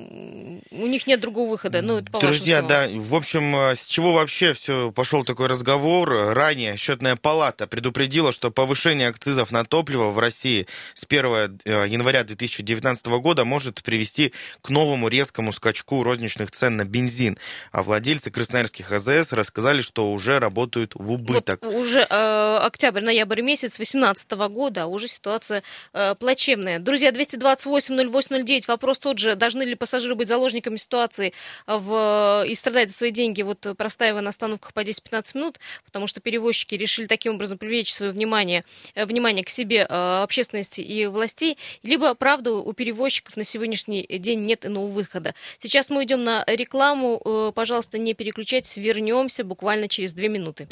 у 0.72 0.88
них 0.88 1.08
нет 1.08 1.20
другого 1.20 1.50
выхода. 1.50 1.82
Ну, 1.82 1.98
это 1.98 2.12
по 2.12 2.20
Друзья, 2.20 2.62
да, 2.62 2.88
в 2.88 3.16
общем, 3.16 3.56
э, 3.56 3.76
с 3.76 3.88
чего 3.88 4.14
вообще 4.14 4.54
все 4.54 4.92
пошел 4.92 5.26
такой 5.26 5.48
разговор? 5.48 6.34
Ранее 6.36 6.78
счетная 6.78 7.16
палата 7.16 7.66
предупредила, 7.66 8.32
что 8.32 8.52
повышение 8.52 9.08
акцизов 9.08 9.52
на 9.52 9.66
топливо 9.66 10.12
в 10.12 10.20
России 10.20 10.68
с 10.94 11.06
1 11.06 11.60
э, 11.66 11.86
января 11.88 12.24
2019 12.24 13.06
года 13.08 13.46
может 13.46 13.82
привести 13.82 14.32
к 14.62 14.70
новому 14.70 15.08
резкому 15.08 15.54
скачку 15.54 16.04
розничных 16.04 16.52
цен 16.52 16.78
на 16.78 16.86
бензин. 16.86 17.40
А 17.72 17.82
владельцы 17.82 18.30
красноярских 18.30 18.92
АЗС 18.92 19.34
рассказали, 19.34 19.82
что 19.82 20.12
уже 20.12 20.40
работают 20.40 20.94
в 20.94 21.12
убыток. 21.12 21.62
Вот 21.64 21.74
уже 21.74 22.06
э, 22.08 22.58
октябрь-ноябрь 22.62 23.42
месяц 23.42 23.78
2018 23.78 24.32
года, 24.54 24.84
а 24.84 24.86
уже 24.86 25.08
ситуация 25.08 25.64
э, 25.94 26.14
плачевная. 26.14 26.75
Друзья, 26.80 27.12
228-08-09, 27.12 28.64
вопрос 28.68 29.00
тот 29.00 29.18
же, 29.18 29.36
должны 29.36 29.64
ли 29.64 29.76
пассажиры 29.76 30.16
быть 30.16 30.28
заложниками 30.28 30.76
ситуации 30.76 31.34
в... 31.68 32.46
и 32.48 32.56
страдать 32.56 32.90
за 32.90 32.98
свои 32.98 33.12
деньги, 33.12 33.42
вот 33.42 33.66
простаивая 33.78 34.22
на 34.22 34.30
остановках 34.30 34.74
по 34.74 34.82
10-15 34.82 35.38
минут, 35.38 35.60
потому 35.86 36.08
что 36.08 36.22
перевозчики 36.22 36.76
решили 36.76 37.08
таким 37.08 37.36
образом 37.36 37.58
привлечь 37.58 37.94
свое 37.94 38.12
внимание, 38.12 38.64
э, 38.96 39.06
внимание 39.06 39.44
к 39.44 39.50
себе 39.50 39.88
э, 39.88 40.22
общественности 40.24 40.82
и 40.82 41.06
властей, 41.06 41.58
либо, 41.84 42.14
правда, 42.16 42.54
у 42.54 42.74
перевозчиков 42.74 43.38
на 43.38 43.44
сегодняшний 43.44 44.06
день 44.08 44.46
нет 44.46 44.66
иного 44.66 44.88
выхода. 44.88 45.36
Сейчас 45.58 45.90
мы 45.90 46.04
идем 46.04 46.24
на 46.24 46.44
рекламу, 46.48 47.22
э, 47.24 47.52
пожалуйста, 47.54 47.98
не 47.98 48.14
переключайтесь, 48.14 48.78
вернемся 48.78 49.44
буквально 49.44 49.88
через 49.88 50.14
две 50.14 50.30
минуты. 50.30 50.68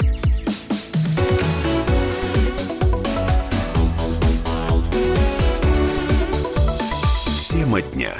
Тема 7.64 7.80
дня. 7.80 8.14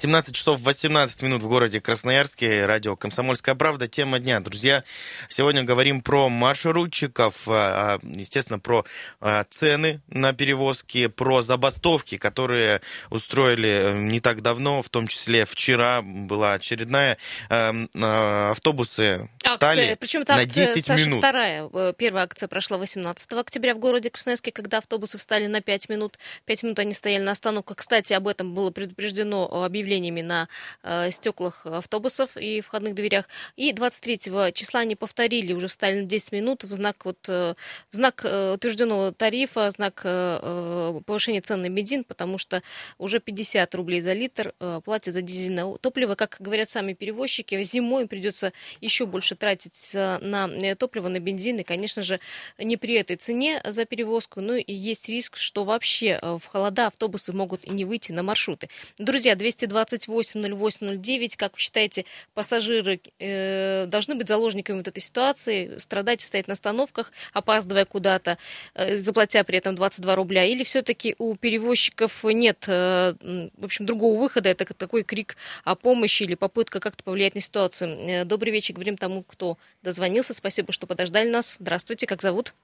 17 0.00 0.34
часов 0.34 0.60
18 0.62 1.20
минут 1.20 1.42
в 1.42 1.48
городе 1.48 1.78
Красноярске. 1.78 2.64
Радио 2.64 2.96
«Комсомольская 2.96 3.54
правда». 3.54 3.86
Тема 3.86 4.18
дня. 4.18 4.40
Друзья, 4.40 4.82
сегодня 5.28 5.62
говорим 5.62 6.00
про 6.00 6.30
маршрутчиков, 6.30 7.46
а, 7.46 7.96
а, 7.96 7.98
естественно, 8.02 8.58
про 8.58 8.86
а, 9.20 9.44
цены 9.44 10.00
на 10.08 10.32
перевозки, 10.32 11.08
про 11.08 11.42
забастовки, 11.42 12.16
которые 12.16 12.80
устроили 13.10 13.68
э, 13.68 13.98
не 13.98 14.20
так 14.20 14.40
давно, 14.40 14.80
в 14.80 14.88
том 14.88 15.06
числе 15.06 15.44
вчера 15.44 16.00
была 16.00 16.54
очередная. 16.54 17.18
Автобусы 17.50 19.28
встали 19.44 19.80
акция. 19.80 19.96
Причем 19.96 20.22
это 20.22 20.34
на 20.34 20.42
акция, 20.42 20.66
10 20.66 20.86
Саша, 20.86 21.04
минут. 21.04 21.18
вторая. 21.18 21.68
Э, 21.72 21.92
Первая 21.96 22.24
акция 22.24 22.48
прошла 22.48 22.78
18 22.78 23.32
октября 23.32 23.74
в 23.74 23.78
городе 23.78 24.10
Красноярске, 24.10 24.52
когда 24.52 24.78
автобусы 24.78 25.18
встали 25.18 25.46
на 25.46 25.60
5 25.60 25.88
минут. 25.88 26.18
5 26.46 26.62
минут 26.62 26.78
они 26.78 26.94
стояли 26.94 27.22
на 27.22 27.32
остановках. 27.32 27.76
Кстати, 27.78 28.12
об 28.12 28.28
этом 28.28 28.54
было 28.54 28.70
предупреждено 28.70 29.64
объявлениями 29.90 30.22
на 30.22 30.48
э, 30.82 31.10
стеклах 31.10 31.66
автобусов 31.66 32.36
и 32.36 32.60
входных 32.60 32.94
дверях. 32.94 33.28
И 33.56 33.72
23 33.72 34.52
числа 34.52 34.80
они 34.80 34.94
повторили, 34.94 35.52
уже 35.52 35.66
встали 35.66 36.00
на 36.00 36.06
10 36.06 36.32
минут 36.32 36.64
в 36.64 36.72
знак, 36.72 37.04
вот, 37.04 37.18
э, 37.28 37.54
знак 37.90 38.24
э, 38.24 38.54
утвержденного 38.54 39.12
тарифа, 39.12 39.70
знак 39.70 40.02
э, 40.04 40.38
э, 40.42 41.00
повышения 41.04 41.40
цен 41.40 41.62
на 41.62 41.68
бензин, 41.68 42.04
потому 42.04 42.38
что 42.38 42.62
уже 42.98 43.18
50 43.18 43.74
рублей 43.74 44.00
за 44.00 44.12
литр 44.12 44.54
э, 44.60 44.80
платят 44.84 45.14
за 45.14 45.22
дизельное 45.22 45.76
топливо. 45.78 46.14
Как 46.14 46.36
говорят 46.38 46.70
сами 46.70 46.92
перевозчики, 46.92 47.60
зимой 47.62 48.02
им 48.02 48.08
придется 48.08 48.52
еще 48.80 49.06
больше 49.06 49.34
тратить 49.34 49.90
э, 49.94 50.18
на 50.18 50.48
топливо, 50.76 51.08
на 51.08 51.18
бензин. 51.18 51.58
И, 51.58 51.62
конечно 51.64 52.02
же, 52.02 52.20
не 52.58 52.76
при 52.76 52.94
этой 52.94 53.16
цене 53.16 53.60
за 53.64 53.84
перевозку. 53.84 54.40
Ну 54.40 54.54
и 54.54 54.72
есть 54.72 55.08
риск, 55.08 55.36
что 55.36 55.64
вообще 55.64 56.20
в 56.22 56.46
холода 56.46 56.86
автобусы 56.86 57.32
могут 57.32 57.64
и 57.64 57.70
не 57.70 57.84
выйти 57.84 58.12
на 58.12 58.22
маршруты. 58.22 58.68
Друзья, 58.98 59.34
228-08-09, 59.82 61.36
как 61.36 61.54
вы 61.54 61.58
считаете, 61.58 62.04
пассажиры 62.34 63.00
э, 63.18 63.86
должны 63.86 64.14
быть 64.14 64.28
заложниками 64.28 64.78
вот 64.78 64.88
этой 64.88 65.00
ситуации, 65.00 65.78
страдать 65.78 66.22
и 66.22 66.24
стоять 66.24 66.48
на 66.48 66.54
остановках, 66.54 67.12
опаздывая 67.32 67.84
куда-то, 67.84 68.38
э, 68.74 68.96
заплатя 68.96 69.44
при 69.44 69.58
этом 69.58 69.74
22 69.74 70.14
рубля? 70.14 70.44
Или 70.44 70.64
все-таки 70.64 71.14
у 71.18 71.34
перевозчиков 71.36 72.24
нет, 72.24 72.64
э, 72.68 73.14
в 73.56 73.64
общем, 73.64 73.86
другого 73.86 74.18
выхода? 74.18 74.48
Это 74.48 74.64
такой 74.74 75.02
крик 75.02 75.36
о 75.64 75.74
помощи 75.74 76.22
или 76.22 76.34
попытка 76.34 76.80
как-то 76.80 77.02
повлиять 77.02 77.34
на 77.34 77.40
ситуацию. 77.40 77.98
Э, 78.02 78.24
Добрый 78.24 78.52
вечер, 78.52 78.74
говорим 78.74 78.96
тому, 78.96 79.22
кто 79.22 79.58
дозвонился. 79.82 80.34
Спасибо, 80.34 80.72
что 80.72 80.86
подождали 80.86 81.28
нас. 81.28 81.56
Здравствуйте, 81.58 82.06
как 82.06 82.22
зовут? 82.22 82.54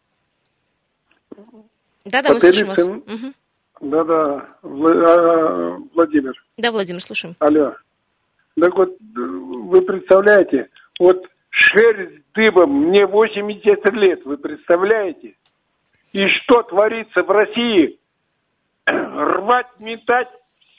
Да-да, 2.05 2.33
мы 2.33 2.41
слушаем 2.41 2.69
вас. 2.69 2.77
Потелицын. 2.77 3.35
Да-да, 3.81 4.49
Вла- 4.63 5.05
а, 5.05 5.79
Владимир, 5.95 6.33
Да, 6.57 6.73
Владимир, 6.73 7.03
слушаем. 7.03 7.35
алло. 7.39 7.75
Так 8.59 8.75
вот, 8.75 8.97
вы 9.15 9.83
представляете, 9.83 10.71
вот 10.99 11.27
шерсть 11.51 12.23
дыбом, 12.35 12.71
мне 12.89 13.07
80 13.07 13.93
лет, 13.93 14.25
вы 14.25 14.39
представляете? 14.39 15.35
И 16.13 16.27
что 16.29 16.63
творится 16.63 17.23
в 17.23 17.31
России? 17.31 17.99
Рвать, 18.87 19.67
метать, 19.81 20.29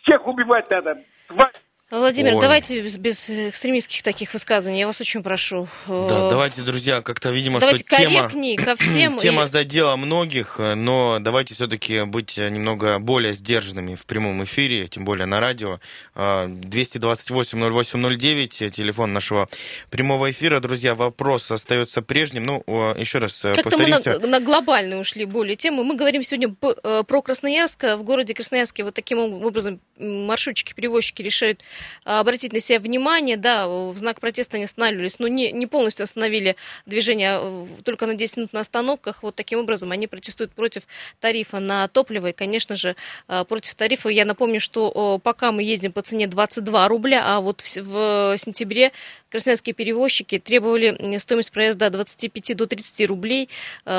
всех 0.02 0.26
убивать 0.28 0.70
надо. 0.72 1.04
Тварь. 1.28 1.52
Владимир, 1.90 2.36
Ой. 2.36 2.42
давайте 2.42 2.82
без, 2.82 2.98
без 2.98 3.30
экстремистских 3.30 4.04
таких 4.04 4.34
высказываний, 4.34 4.82
я 4.82 4.88
вас 4.88 5.00
очень 5.00 5.24
прошу. 5.24 5.70
Да, 5.88 6.28
Э, 6.28 6.30
давайте, 6.30 6.62
друзья, 6.62 7.02
как-то, 7.02 7.30
видимо, 7.30 7.62
давайте 7.62 7.86
что 7.88 7.96
тема... 7.96 8.30
ко 8.66 8.76
всем. 8.76 9.16
и- 9.16 9.20
Тема 9.20 9.46
задела 9.48 9.96
многих, 9.96 10.60
э, 10.60 10.74
но 10.76 11.20
давайте 11.22 11.54
все-таки 11.54 12.04
быть 12.04 12.38
э, 12.38 12.50
немного 12.50 13.00
более 13.00 13.32
сдержанными 13.32 13.96
в 13.96 14.06
прямом 14.06 14.44
эфире, 14.44 14.90
тем 14.90 15.06
более 15.06 15.28
на 15.28 15.40
радио. 15.40 15.80
Э, 16.14 16.48
228-08-09, 16.48 18.66
э, 18.66 18.70
телефон 18.70 19.14
нашего 19.14 19.48
прямого 19.90 20.30
эфира. 20.30 20.60
Друзья, 20.60 20.94
вопрос 20.94 21.50
остается 21.52 22.02
прежним. 22.02 22.46
Ну, 22.46 22.64
э, 22.68 22.96
еще 23.00 23.20
раз 23.20 23.46
э, 23.46 23.56
Как-то 23.56 23.78
мы 23.78 23.86
повторимся. 23.90 24.20
на, 24.20 24.28
на 24.28 24.40
глобальную 24.42 25.00
ушли 25.00 25.24
более 25.24 25.56
тему. 25.56 25.86
Мы 25.86 25.96
говорим 25.96 26.22
сегодня 26.22 26.54
э, 26.84 27.04
про 27.08 27.22
Красноярск. 27.22 27.82
В 27.96 28.04
городе 28.04 28.34
Красноярске 28.34 28.84
вот 28.84 28.94
таким 28.94 29.20
образом 29.20 29.80
м, 29.98 30.26
маршрутчики, 30.26 30.74
перевозчики 30.74 31.22
решают 31.22 31.62
э, 31.62 31.64
обратить 32.04 32.54
на 32.54 32.60
себя 32.60 32.80
внимание. 32.80 33.38
Да, 33.38 33.68
в 33.68 33.98
знак 33.98 34.20
протеста 34.20 34.58
они 34.58 34.66
останавливались, 34.66 35.20
но 35.20 35.28
не, 35.28 35.52
не 35.52 35.68
полностью 35.68 36.04
остановили 36.04 36.56
движение 36.86 37.40
э, 37.42 37.66
только 37.84 38.06
на 38.06 38.14
10 38.14 38.38
минут 38.38 38.54
на 38.54 38.62
остановках. 38.62 39.24
Вот 39.24 39.36
таким 39.36 39.60
образом 39.60 39.92
они 39.92 40.08
протестуют 40.08 40.52
против 40.52 40.84
тарифа 41.20 41.60
на 41.60 41.88
топливо 41.88 42.28
и, 42.28 42.34
конечно 42.34 42.76
же, 42.76 42.96
э, 43.28 43.46
против 43.46 43.76
тарифа. 43.76 44.10
Я 44.10 44.26
напомню, 44.26 44.60
что 44.60 45.20
пока 45.24 45.52
мы 45.52 45.64
ездим 45.64 45.92
по 45.92 46.02
цене 46.02 46.28
22 46.28 46.88
рубля, 46.88 47.24
а 47.26 47.42
вот 47.42 47.62
в, 47.62 47.82
в 47.82 48.38
сентябре 48.38 48.92
красноярские 49.30 49.74
перевозчики 49.74 50.40
требовали 50.40 51.18
стоимость 51.18 51.52
проезда 51.52 51.88
от 51.88 51.94
25 51.94 52.56
до 52.56 52.68
30 52.68 53.08
рублей, 53.08 53.50
э, 53.86 53.92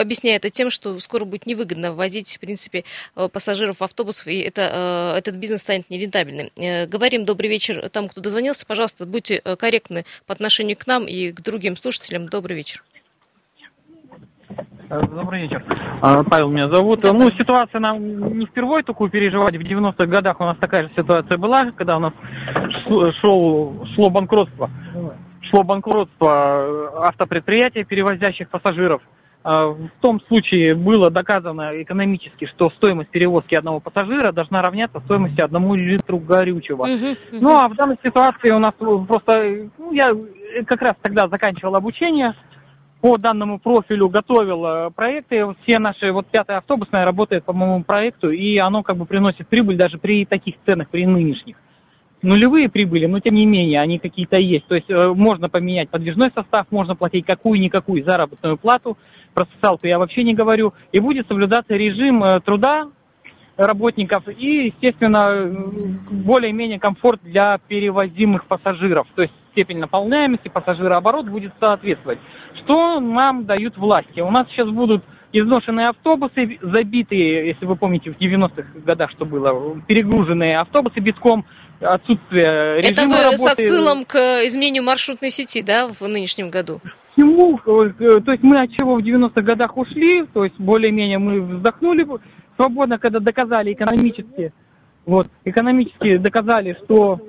объясняя 0.00 0.36
это 0.36 0.50
тем, 0.50 0.70
что 0.70 0.98
скоро 1.00 1.24
будет 1.24 1.46
невыгодно 1.46 1.94
возить, 1.94 2.36
в 2.36 2.40
принципе, 2.40 2.84
пассажиров 3.14 3.82
автобусов, 3.82 4.26
и 4.26 4.40
это, 4.40 5.14
этот 5.16 5.36
бизнес 5.36 5.62
станет 5.62 5.88
нерентабельным. 5.90 6.43
Э, 6.56 6.86
Говорим 6.86 7.24
добрый 7.24 7.48
вечер 7.48 7.88
тому, 7.90 8.08
кто 8.08 8.20
дозвонился. 8.20 8.66
Пожалуйста, 8.66 9.06
будьте 9.06 9.40
э, 9.44 9.56
корректны 9.56 10.04
по 10.26 10.32
отношению 10.34 10.76
к 10.76 10.86
нам 10.86 11.06
и 11.06 11.32
к 11.32 11.40
другим 11.40 11.76
слушателям. 11.76 12.28
Добрый 12.28 12.56
вечер. 12.56 12.82
Э, 14.90 15.00
Добрый 15.06 15.42
вечер. 15.42 15.64
А, 16.00 16.22
Павел 16.24 16.50
меня 16.50 16.68
зовут. 16.68 17.02
Ну, 17.02 17.30
ситуация 17.30 17.80
нам 17.80 18.38
не 18.38 18.46
впервые 18.46 18.82
такую 18.82 19.10
переживать. 19.10 19.56
В 19.56 19.60
90-х 19.60 20.06
годах 20.06 20.40
у 20.40 20.44
нас 20.44 20.56
такая 20.58 20.88
же 20.88 20.90
ситуация 20.96 21.38
была, 21.38 21.70
когда 21.72 21.96
у 21.96 22.00
нас 22.00 22.12
шел, 23.20 23.86
шло 23.94 24.10
банкротство. 24.10 24.70
Шло 25.50 25.62
банкротство 25.62 27.06
автопредприятий, 27.06 27.84
перевозящих 27.84 28.48
пассажиров. 28.48 29.02
А, 29.44 29.66
В 29.66 29.90
том 30.00 30.22
случае 30.22 30.74
было 30.74 31.10
доказано 31.10 31.82
экономически, 31.82 32.46
что 32.46 32.70
стоимость 32.70 33.10
перевозки 33.10 33.54
одного 33.54 33.78
пассажира 33.78 34.32
должна 34.32 34.62
равняться 34.62 35.00
стоимости 35.00 35.40
одному 35.42 35.74
литру 35.74 36.18
горючего. 36.18 36.86
Мгм, 36.86 37.10
мгм. 37.10 37.16
Ну, 37.42 37.58
а 37.58 37.68
в 37.68 37.74
данной 37.74 37.96
ситуации 38.02 38.50
у 38.52 38.58
нас 38.58 38.72
просто... 38.74 39.68
Ну, 39.76 39.92
я 39.92 40.16
как 40.64 40.80
раз 40.80 40.96
тогда 41.02 41.28
заканчивал 41.28 41.76
обучение 41.76 42.34
по 43.02 43.18
данному 43.18 43.58
профилю, 43.58 44.08
готовил 44.08 44.64
э, 44.64 44.90
проекты. 44.90 45.44
Все 45.62 45.78
наши, 45.78 46.10
вот 46.10 46.26
пятая 46.28 46.56
автобусная 46.56 47.04
работает 47.04 47.44
по 47.44 47.52
моему 47.52 47.84
проекту, 47.84 48.30
и 48.30 48.56
оно 48.56 48.82
как 48.82 48.96
бы 48.96 49.04
приносит 49.04 49.46
прибыль 49.46 49.76
даже 49.76 49.98
при 49.98 50.24
таких 50.24 50.54
ценах, 50.66 50.88
при 50.88 51.04
нынешних. 51.04 51.56
Нулевые 52.22 52.70
прибыли, 52.70 53.04
но 53.04 53.20
тем 53.20 53.36
не 53.36 53.44
менее, 53.44 53.82
они 53.82 53.98
какие-то 53.98 54.40
есть. 54.40 54.66
То 54.68 54.74
есть 54.74 54.88
э, 54.88 55.08
можно 55.08 55.50
поменять 55.50 55.90
подвижной 55.90 56.30
состав, 56.34 56.64
можно 56.70 56.96
платить 56.96 57.26
какую-никакую 57.26 58.02
заработную 58.04 58.56
плату, 58.56 58.96
про 59.34 59.46
социалку 59.54 59.86
я 59.86 59.98
вообще 59.98 60.22
не 60.22 60.34
говорю, 60.34 60.72
и 60.92 61.00
будет 61.00 61.26
соблюдаться 61.28 61.74
режим 61.74 62.22
э, 62.24 62.40
труда 62.40 62.88
работников 63.56 64.24
и, 64.28 64.66
естественно, 64.66 65.48
более-менее 66.10 66.80
комфорт 66.80 67.20
для 67.22 67.58
перевозимых 67.68 68.46
пассажиров. 68.46 69.06
То 69.14 69.22
есть 69.22 69.34
степень 69.52 69.78
наполняемости, 69.78 70.48
пассажирооборот 70.48 71.26
будет 71.26 71.52
соответствовать. 71.60 72.18
Что 72.64 72.98
нам 73.00 73.44
дают 73.46 73.76
власти? 73.76 74.20
У 74.20 74.30
нас 74.30 74.48
сейчас 74.48 74.68
будут 74.68 75.04
изношенные 75.32 75.88
автобусы, 75.88 76.58
забитые, 76.62 77.48
если 77.48 77.66
вы 77.66 77.76
помните, 77.76 78.10
в 78.12 78.18
90-х 78.18 78.80
годах 78.80 79.10
что 79.12 79.24
было, 79.24 79.80
перегруженные 79.86 80.58
автобусы 80.58 81.00
битком, 81.00 81.44
отсутствие 81.80 82.70
Это 82.78 82.92
режима 82.92 83.16
вы 83.16 83.22
работы. 83.22 83.36
с 83.38 83.52
отсылом 83.52 84.04
к 84.04 84.16
изменению 84.46 84.84
маршрутной 84.84 85.30
сети, 85.30 85.62
да, 85.62 85.88
в 85.88 86.00
нынешнем 86.02 86.50
году? 86.50 86.80
Почему? 87.14 87.58
Э, 87.58 88.20
То 88.20 88.32
есть 88.32 88.42
мы 88.42 88.56
от 88.58 88.70
чего 88.72 88.96
в 88.96 89.00
90-х 89.00 89.42
годах 89.42 89.76
ушли, 89.76 90.26
то 90.32 90.44
есть 90.44 90.58
более-менее 90.58 91.18
мы 91.18 91.40
вздохнули 91.40 92.06
свободно, 92.56 92.98
когда 92.98 93.20
доказали 93.20 93.72
экономически, 93.72 94.52
вот, 95.06 95.28
экономически 95.44 96.16
доказали, 96.16 96.76
что 96.84 97.20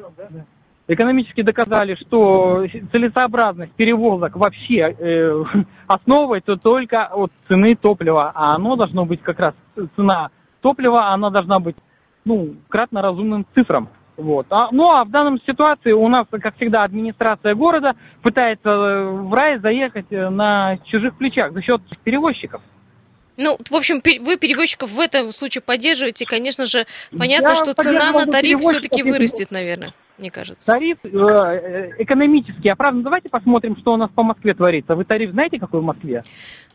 экономически 0.87 1.41
доказали, 1.41 1.95
что 1.95 2.65
целесообразность 2.91 3.73
перевозок 3.73 4.35
вообще 4.35 4.95
э, 4.97 5.43
основывается 5.87 6.57
только 6.57 7.05
от 7.05 7.31
цены 7.49 7.75
топлива, 7.75 8.31
а 8.33 8.55
оно 8.55 8.75
должно 8.75 9.05
быть 9.05 9.21
как 9.21 9.39
раз 9.39 9.53
цена 9.95 10.29
топлива, 10.61 11.11
она 11.11 11.29
должна 11.29 11.59
быть 11.59 11.75
ну, 12.23 12.55
кратно 12.69 13.01
разумным 13.01 13.45
цифрам. 13.55 13.89
Вот. 14.17 14.47
А, 14.49 14.69
ну 14.71 14.89
а 14.89 15.03
в 15.03 15.09
данном 15.09 15.41
ситуации 15.41 15.91
у 15.91 16.07
нас, 16.07 16.25
как 16.29 16.55
всегда, 16.55 16.83
администрация 16.83 17.53
города 17.53 17.93
пытается 18.21 18.69
э, 18.69 19.09
в 19.09 19.33
рай 19.33 19.59
заехать 19.59 20.05
э, 20.09 20.29
на 20.29 20.77
чужих 20.85 21.17
плечах 21.17 21.51
за 21.53 21.61
счет 21.61 21.81
перевозчиков. 22.03 22.61
Ну, 23.37 23.57
в 23.69 23.75
общем, 23.75 24.01
вы 24.23 24.37
перевозчиков 24.37 24.91
в 24.91 24.99
этом 24.99 25.33
случае 25.33 25.61
поддерживаете. 25.61 26.25
Конечно 26.25 26.65
же, 26.65 26.85
понятно, 27.17 27.49
Я 27.49 27.55
что 27.55 27.73
цена 27.73 28.13
на 28.13 28.25
тариф 28.25 28.59
все-таки 28.61 29.03
вырастет, 29.03 29.51
наверное, 29.51 29.93
мне 30.17 30.31
кажется. 30.31 30.71
Тариф 30.71 30.97
э, 31.03 31.09
э, 31.09 31.91
экономический. 31.97 32.69
А 32.69 32.75
правда, 32.77 33.01
давайте 33.01 33.27
посмотрим, 33.27 33.75
что 33.77 33.93
у 33.93 33.97
нас 33.97 34.09
по 34.11 34.23
Москве 34.23 34.53
творится. 34.53 34.95
Вы 34.95 35.03
тариф 35.03 35.31
знаете, 35.31 35.59
какой 35.59 35.81
в 35.81 35.83
Москве? 35.83 36.23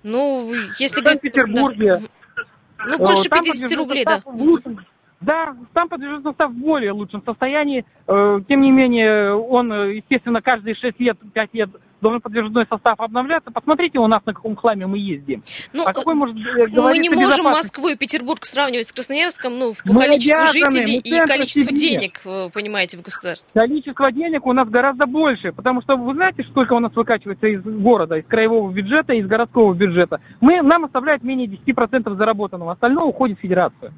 Ну, 0.03 0.53
если 0.79 1.01
В 1.01 1.05
Санкт-Петербурге, 1.07 2.01
да. 2.37 2.45
Ну, 2.87 2.99
больше 2.99 3.29
Там 3.29 3.43
50 3.45 3.63
подвижной 3.63 3.79
рублей, 3.79 4.05
да. 4.05 4.15
состав 4.17 4.35
в 4.35 4.43
лучшем- 4.43 4.85
Да, 5.21 5.55
там 5.75 5.89
подвижной 5.89 6.23
состав 6.23 6.51
в 6.51 6.55
более 6.55 6.93
лучшем 6.93 7.23
состоянии. 7.25 7.85
Э, 8.07 8.41
Тем 8.49 8.63
не 8.63 8.71
менее, 8.71 9.35
он, 9.35 9.71
э, 9.71 9.97
естественно, 9.97 10.41
каждые 10.41 10.75
6 10.75 10.99
лет, 10.99 11.19
5 11.35 11.51
лет 11.53 11.69
должен 12.01 12.23
подвижной 12.23 12.65
состав 12.67 12.99
обновляться. 12.99 13.51
Посмотрите 13.51 13.99
у 13.99 14.07
нас, 14.07 14.25
на 14.25 14.33
каком 14.33 14.57
хламе 14.57 14.87
мы 14.87 14.97
ездим. 14.97 15.43
Ну, 15.75 15.85
а 15.87 15.93
какой 15.93 16.15
может 16.15 16.35
э, 16.37 16.69
мы 16.75 16.97
не 16.97 17.11
можем? 17.11 17.45
Москву 17.45 17.89
и 17.89 17.97
Петербург 17.97 18.47
сравнивать 18.47 18.87
с 18.87 18.93
Красноярском, 18.95 19.59
ну, 19.59 19.75
по 19.85 19.93
Мы 19.93 20.07
количеству 20.07 20.41
обязаны, 20.41 20.87
жителей 20.87 20.99
и 20.99 21.27
количеству 21.27 21.75
денег, 21.77 22.23
понимаете, 22.55 22.97
в 22.97 23.03
государстве. 23.03 23.51
Количество 23.53 24.11
денег 24.11 24.47
у 24.47 24.55
нас 24.55 24.71
гораздо 24.71 25.07
больше, 25.07 25.53
потому 25.53 25.83
что 25.83 25.97
вы 25.97 26.15
знаете, 26.15 26.45
сколько 26.45 26.73
у 26.73 26.81
нас 26.81 26.97
выкачивается 26.97 27.47
из 27.47 27.63
города, 27.63 28.17
из 28.17 28.25
краевого 28.25 28.73
бюджета, 28.73 29.13
из 29.13 29.27
городского 29.27 29.75
бюджета. 29.75 30.21
Мы, 30.41 30.63
нам 30.63 30.87
оставляют 30.87 31.23
менее 31.23 31.47
10% 31.47 32.17
заработанного, 32.17 32.73
остальное 32.73 33.05
уходит 33.05 33.37
в 33.39 33.43
федерацию. 33.43 33.93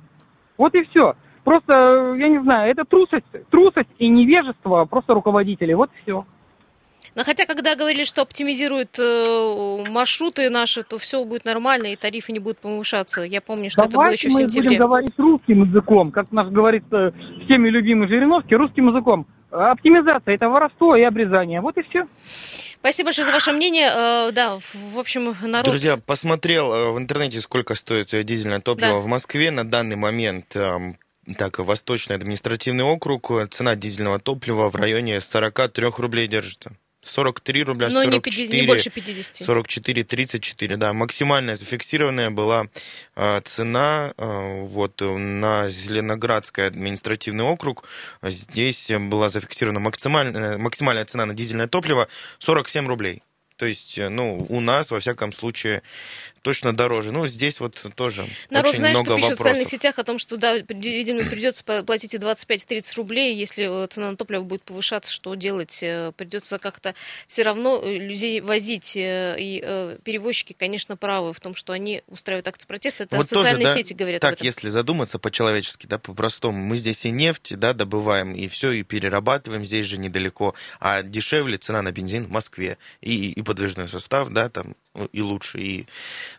Вот 0.63 0.77
и 0.77 0.85
все. 0.85 1.15
Просто, 1.43 1.73
э, 1.73 2.19
я 2.19 2.29
не 2.29 2.41
знаю, 2.41 2.71
это 2.71 2.85
трусость, 2.85 3.27
трусость 3.51 3.91
и 3.99 4.09
невежество 4.09 4.85
просто 4.85 5.13
руководителей, 5.13 5.75
вот 5.75 5.91
и 5.91 6.03
все. 6.03 6.25
Но 7.17 7.25
хотя, 7.25 7.47
когда 7.47 7.75
говорили, 7.75 8.05
что 8.05 8.23
оптимизируют 8.23 8.97
э, 8.97 9.91
маршруты 9.91 10.49
наши, 10.51 10.85
то 10.85 10.99
все 10.99 11.25
будет 11.25 11.45
нормально, 11.45 11.89
и 11.89 11.97
тарифы 11.97 12.31
не 12.31 12.39
будут 12.39 12.59
повышаться. 12.59 13.23
Я 13.23 13.41
помню, 13.41 13.71
что 13.71 13.83
это 13.83 13.91
было 13.91 14.05
Давайте 14.05 14.29
еще 14.29 14.37
в 14.37 14.41
мы 14.41 14.49
сентябре. 14.49 14.69
будем 14.69 14.81
говорить 14.87 15.19
русским 15.19 15.65
языком, 15.65 16.13
как 16.13 16.31
наш 16.31 16.47
говорит 16.53 16.85
э, 16.93 17.11
всеми 17.45 17.69
любимый 17.69 18.07
Жириновский, 18.07 18.55
русским 18.55 18.87
языком. 18.87 19.27
Оптимизация– 19.51 20.35
это 20.37 20.49
воровство 20.49 20.95
и 20.95 21.03
обрезание. 21.03 21.61
Вот 21.61 21.77
и 21.77 21.83
все. 21.83 22.07
Спасибо 22.83 23.07
большое 23.07 23.27
за 23.27 23.33
ваше 23.33 23.53
мнение. 23.53 23.89
Э, 23.95 24.33
да, 24.33 24.59
в 24.75 24.99
общем, 24.99 25.37
народ... 25.41 25.71
Друзья, 25.71 25.97
посмотрел 25.99 26.73
э, 26.73 26.91
в 26.91 26.99
интернете, 26.99 27.41
сколько 27.41 27.77
стоит 27.77 28.13
э, 28.13 28.25
дизельное 28.25 28.59
топливо 28.59 28.95
Да. 28.95 28.99
в 28.99 29.07
Москве 29.07 29.53
на 29.53 29.65
данный 29.65 29.95
момент. 29.95 30.57
эм, 30.57 30.99
Так, 31.39 31.61
Восточный 31.61 32.17
административный 32.17 32.83
округ, 32.83 33.31
цена 33.53 33.77
дизельного 33.77 34.19
топлива 34.19 34.69
в 34.69 34.75
районе 34.75 35.21
43 35.21 35.91
рублей 35.99 36.27
держится. 36.27 36.73
43 37.03 37.65
рубля, 37.65 37.89
Но 37.91 38.05
не, 38.05 38.11
44, 38.11 38.47
50, 38.49 38.61
не 38.61 38.67
больше 38.67 38.91
50. 38.91 39.47
44, 39.47 40.05
34, 40.05 40.77
да. 40.77 40.93
Максимальная 40.93 41.57
зафиксированная 41.57 42.31
была 42.31 42.69
э, 43.17 43.41
цена 43.45 44.15
э, 44.17 44.63
вот 44.63 45.01
на 45.01 45.69
Зеленоградский 45.69 46.65
административный 46.65 47.45
округ. 47.45 47.89
Здесь 48.23 48.91
была 48.91 49.29
зафиксирована 49.29 49.81
максимальная, 49.81 50.59
максимальная 50.59 51.05
цена 51.05 51.27
на 51.27 51.35
дизельное 51.35 51.67
топливо 51.67 52.09
47 52.39 52.87
рублей. 52.87 53.23
То 53.57 53.67
есть, 53.67 53.97
ну, 53.97 54.45
у 54.49 54.61
нас, 54.61 54.91
во 54.91 54.99
всяком 54.99 55.33
случае, 55.33 55.83
точно 56.43 56.77
дороже. 56.77 57.13
Ну, 57.13 57.27
здесь 57.27 57.61
вот 57.61 57.85
тоже 57.95 58.27
Народ 58.51 58.71
очень 58.71 58.79
знает, 58.81 58.95
много 58.97 59.13
что 59.13 59.17
пишет 59.17 59.33
в 59.33 59.37
социальных 59.37 59.59
вопросов. 59.65 59.81
сетях 59.81 59.99
о 59.99 60.05
том, 60.05 60.19
что, 60.19 60.37
да, 60.37 60.57
видимо, 60.59 61.25
придется 61.25 61.65
платить 61.65 62.15
и 62.15 62.19
25-30 62.19 62.97
рублей, 62.97 63.37
если 63.37 63.85
э, 63.85 63.87
цена 63.87 64.11
на 64.11 64.17
топливо 64.17 64.43
будет 64.43 64.63
повышаться, 64.63 65.13
что 65.13 65.35
делать? 65.35 65.83
Э, 65.83 66.13
Придется 66.17 66.59
как-то 66.59 66.95
все 67.27 67.43
равно 67.43 67.81
э, 67.83 67.97
людей 67.97 68.41
возить. 68.41 68.93
И 68.97 69.99
перевозчики, 70.05 70.53
конечно, 70.53 70.97
правы 70.97 71.33
в 71.33 71.41
том, 71.41 71.55
что 71.55 71.73
они 71.73 72.03
устраивают 72.09 72.49
акции 72.49 72.67
протеста. 72.67 73.05
Это 73.05 73.17
Вот 73.17 73.29
тоже, 73.29 73.43
социальные 73.43 73.67
да, 73.67 73.75
сети 73.75 73.95
говорят 73.95 74.23
об 74.25 74.31
Так, 74.31 74.35
этом. 74.35 74.47
если 74.47 74.69
задуматься 74.69 75.19
по-человечески, 75.19 75.87
да, 75.87 75.99
по-простому, 75.99 76.59
мы 76.59 76.77
здесь 76.77 77.05
и 77.05 77.11
нефть, 77.11 77.57
да, 77.57 77.73
добываем, 77.73 78.33
и 78.33 78.49
все, 78.49 78.73
и 78.73 78.83
перерабатываем 78.83 79.65
здесь 79.65 79.87
же 79.87 79.99
недалеко, 79.99 80.55
а 80.81 81.03
дешевле 81.03 81.59
цена 81.59 81.83
на 81.83 81.93
бензин 81.93 82.25
в 82.27 82.31
Москве, 82.31 82.79
и, 83.01 83.31
и 83.33 83.43
подвижной 83.43 83.89
состав, 83.89 84.29
да, 84.31 84.49
там, 84.49 84.75
ну, 84.95 85.07
и 85.07 85.21
лучше, 85.21 85.59
и, 85.59 85.87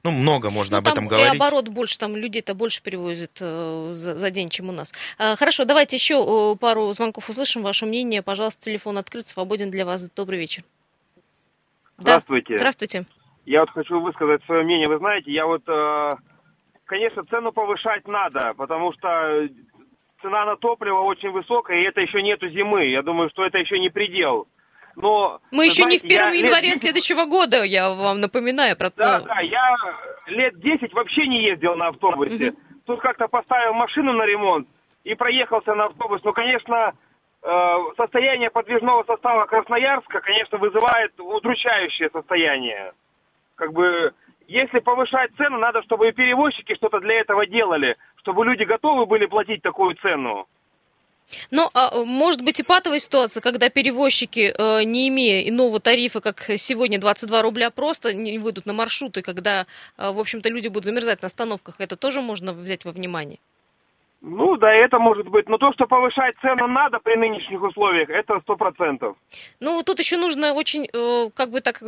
ну, 0.04 0.12
много 0.12 0.50
можно 0.50 0.78
Ну, 0.78 0.80
об 0.80 0.86
там 0.86 0.94
этом 0.94 1.06
и 1.06 1.10
говорить. 1.10 1.42
оборот 1.42 1.68
больше, 1.70 1.98
там 2.00 2.16
людей-то 2.16 2.56
больше 2.56 2.82
перевозят 2.82 3.38
э, 3.42 3.90
за, 3.94 4.16
за 4.16 4.32
день, 4.32 4.50
чем 4.50 4.70
у 4.70 4.72
нас. 4.72 4.94
А, 5.18 5.36
хорошо, 5.36 5.66
давайте 5.66 5.96
еще 5.96 6.16
э, 6.16 6.56
пару 6.60 6.92
звонков 6.94 7.30
услышим. 7.30 7.64
Ваше 7.64 7.86
мнение, 7.86 8.22
пожалуйста, 8.22 8.64
телефон 8.64 8.98
открыт, 8.98 9.28
свободен 9.28 9.70
для 9.72 9.86
вас. 9.86 10.10
Добрый 10.10 10.40
вечер. 10.40 10.64
Да. 11.98 12.04
Здравствуйте. 12.04 12.58
Здравствуйте. 12.58 13.06
Я 13.46 13.62
вот 13.62 13.70
хочу 13.72 14.00
высказать 14.00 14.44
свое 14.46 14.64
мнение. 14.64 14.88
Вы 14.88 14.98
знаете, 14.98 15.32
я 15.32 15.46
вот, 15.46 15.64
э, 15.68 16.16
конечно, 16.86 17.24
цену 17.26 17.52
повышать 17.52 18.08
надо, 18.08 18.54
потому 18.58 18.94
что 18.94 19.48
цена 20.22 20.46
на 20.46 20.56
топливо 20.56 21.02
очень 21.02 21.30
высокая, 21.32 21.78
и 21.82 21.84
это 21.88 22.02
еще 22.02 22.22
нету 22.22 22.48
зимы. 22.50 22.86
Я 22.86 23.02
думаю, 23.02 23.30
что 23.30 23.46
это 23.46 23.58
еще 23.58 23.80
не 23.80 23.90
предел. 23.90 24.48
Но 24.96 25.40
Мы 25.52 25.66
еще 25.66 25.86
не 25.86 25.98
в 25.98 26.00
знаете, 26.02 26.08
первом 26.08 26.34
лет 26.34 26.44
январе 26.46 26.68
10 26.70 26.82
следующего 26.82 27.26
года, 27.26 27.64
я 27.64 27.90
вам 27.90 28.20
напоминаю 28.22 28.78
про 28.78 28.90
Да, 28.96 29.20
то. 29.20 29.26
да, 29.26 29.40
я 29.42 29.76
лет 30.28 30.60
10 30.60 30.94
вообще 30.94 31.28
не 31.28 31.44
ездил 31.44 31.76
на 31.76 31.88
автобусе. 31.88 32.54
Тут 32.86 33.00
как-то 33.02 33.28
поставил 33.28 33.74
машину 33.74 34.14
на 34.14 34.24
ремонт 34.26 34.68
и 35.04 35.16
проехался 35.16 35.74
на 35.74 35.86
автобус. 35.86 36.22
Ну, 36.24 36.34
конечно, 36.34 36.94
э, 37.42 37.76
состояние 37.98 38.50
подвижного 38.52 39.04
состава 39.04 39.46
Красноярска, 39.46 40.20
конечно, 40.22 40.58
вызывает 40.58 41.12
удручающее 41.20 42.10
состояние. 42.12 42.92
Как 43.56 43.72
бы, 43.74 44.14
если 44.48 44.80
повышать 44.80 45.32
цену, 45.38 45.58
надо, 45.58 45.82
чтобы 45.84 46.10
и 46.10 46.12
перевозчики 46.12 46.76
что-то 46.76 47.00
для 47.00 47.20
этого 47.22 47.46
делали, 47.46 47.96
чтобы 48.18 48.46
люди 48.46 48.64
готовы 48.64 49.06
были 49.06 49.26
платить 49.26 49.62
такую 49.62 49.96
цену. 49.96 50.46
Ну, 51.52 51.70
а, 51.74 52.04
может 52.06 52.42
быть 52.42 52.60
и 52.60 52.64
патовая 52.64 53.00
ситуация, 53.00 53.42
когда 53.42 53.70
перевозчики, 53.70 54.54
э, 54.58 54.84
не 54.84 55.08
имея 55.10 55.48
иного 55.50 55.80
тарифа, 55.80 56.22
как 56.22 56.50
сегодня 56.58 57.00
22 57.00 57.42
рубля, 57.42 57.70
просто 57.70 58.14
не 58.14 58.40
выйдут 58.40 58.66
на 58.66 58.74
маршруты, 58.74 59.22
когда, 59.22 59.66
э, 59.98 60.12
в 60.12 60.20
общем-то, 60.20 60.50
люди 60.50 60.68
будут 60.68 60.86
замерзать 60.86 61.22
на 61.22 61.28
остановках. 61.28 61.76
Это 61.80 61.96
тоже 61.96 62.22
можно 62.22 62.54
взять 62.54 62.86
во 62.86 62.92
внимание? 62.92 63.40
Ну, 64.26 64.56
да, 64.56 64.74
это 64.74 65.00
может 65.00 65.28
быть. 65.28 65.50
Но 65.50 65.58
то, 65.58 65.74
что 65.74 65.86
повышать 65.86 66.36
цену 66.42 66.68
надо 66.68 67.00
при 67.00 67.18
нынешних 67.18 67.62
условиях, 67.62 68.10
это 68.10 68.40
сто 68.40 68.56
процентов. 68.56 69.18
Ну, 69.60 69.84
тут 69.84 70.00
еще 70.00 70.18
нужно 70.18 70.54
очень, 70.54 70.88
э, 70.94 71.30
как 71.36 71.52
бы 71.52 71.60
так, 71.60 71.82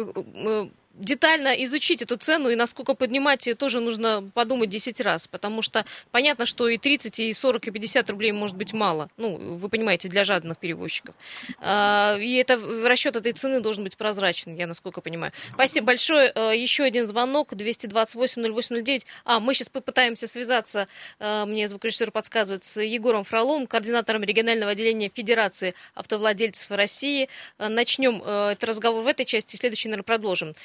детально 0.97 1.49
изучить 1.63 2.01
эту 2.01 2.17
цену, 2.17 2.49
и 2.49 2.55
насколько 2.55 2.93
поднимать 2.93 3.45
ее 3.47 3.55
тоже 3.55 3.79
нужно 3.79 4.29
подумать 4.33 4.69
10 4.69 5.01
раз, 5.01 5.27
потому 5.27 5.61
что 5.61 5.85
понятно, 6.11 6.45
что 6.45 6.67
и 6.67 6.77
30, 6.77 7.19
и 7.19 7.33
40, 7.33 7.67
и 7.67 7.71
50 7.71 8.09
рублей 8.09 8.31
может 8.31 8.55
быть 8.55 8.73
мало. 8.73 9.09
Ну, 9.17 9.55
вы 9.55 9.69
понимаете, 9.69 10.09
для 10.09 10.23
жадных 10.23 10.57
перевозчиков. 10.57 11.15
А, 11.59 12.17
И 12.17 12.35
это 12.35 12.59
расчет 12.87 13.15
этой 13.15 13.33
цены 13.33 13.59
должен 13.59 13.83
быть 13.83 13.97
прозрачный, 13.97 14.57
я 14.57 14.67
насколько 14.67 15.01
понимаю. 15.01 15.33
Спасибо 15.53 15.87
большое. 15.87 16.31
Э, 16.33 16.53
Еще 16.55 16.83
один 16.83 17.05
звонок, 17.05 17.53
228-0809. 17.53 19.05
А, 19.25 19.39
мы 19.39 19.53
сейчас 19.53 19.69
попытаемся 19.69 20.27
связаться, 20.27 20.87
э, 21.19 21.45
мне 21.45 21.67
звукорежиссер 21.67 22.11
подсказывает, 22.11 22.63
с 22.63 22.81
Егором 22.81 23.23
Фроловым, 23.23 23.67
координатором 23.67 24.23
регионального 24.23 24.71
отделения 24.71 25.11
Федерации 25.13 25.75
автовладельцев 25.93 26.71
России. 26.71 27.29
Начнем 27.57 28.21
этот 28.21 28.63
разговор 28.63 29.03
в 29.03 29.07
этой 29.07 29.25
части, 29.25 29.55
следующий, 29.55 29.89
наверное, 29.89 30.03
продолжим. 30.03 30.55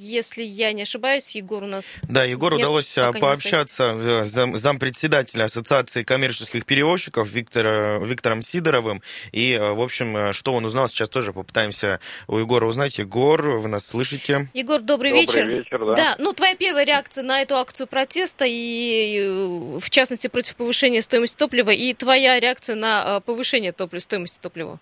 Если 0.00 0.44
я 0.44 0.72
не 0.72 0.82
ошибаюсь, 0.82 1.34
Егор 1.34 1.64
у 1.64 1.66
нас... 1.66 1.98
Да, 2.08 2.22
Егору 2.22 2.56
Нет, 2.56 2.66
удалось 2.66 2.96
а, 2.96 3.10
не 3.12 3.18
пообщаться 3.18 3.96
э, 3.98 4.24
с 4.24 4.32
зам- 4.32 4.56
зампредседателя 4.56 5.44
Ассоциации 5.44 6.04
коммерческих 6.04 6.64
перевозчиков 6.64 7.28
Виктора, 7.28 7.98
Виктором 7.98 8.40
Сидоровым. 8.42 9.02
И, 9.32 9.54
э, 9.54 9.72
в 9.72 9.80
общем, 9.80 10.16
э, 10.16 10.32
что 10.32 10.54
он 10.54 10.64
узнал, 10.64 10.88
сейчас 10.88 11.08
тоже 11.08 11.32
попытаемся 11.32 11.98
у 12.28 12.38
Егора 12.38 12.66
узнать. 12.66 12.98
Егор, 12.98 13.42
вы 13.58 13.66
нас 13.66 13.88
слышите? 13.88 14.48
Егор, 14.54 14.80
добрый, 14.80 15.10
Добрый 15.10 15.42
вечер. 15.42 15.48
вечер, 15.48 15.86
да. 15.86 15.94
Да, 15.96 16.16
ну 16.20 16.32
твоя 16.32 16.54
первая 16.54 16.86
реакция 16.86 17.24
на 17.24 17.42
эту 17.42 17.56
акцию 17.56 17.88
протеста 17.88 18.44
и, 18.46 19.78
в 19.80 19.90
частности, 19.90 20.28
против 20.28 20.54
повышения 20.54 21.02
стоимости 21.02 21.36
топлива, 21.36 21.70
и 21.70 21.92
твоя 21.94 22.38
реакция 22.38 22.76
на 22.76 23.18
повышение 23.18 23.72
топлива, 23.72 23.98
стоимости 23.98 24.38
топлива. 24.40 24.78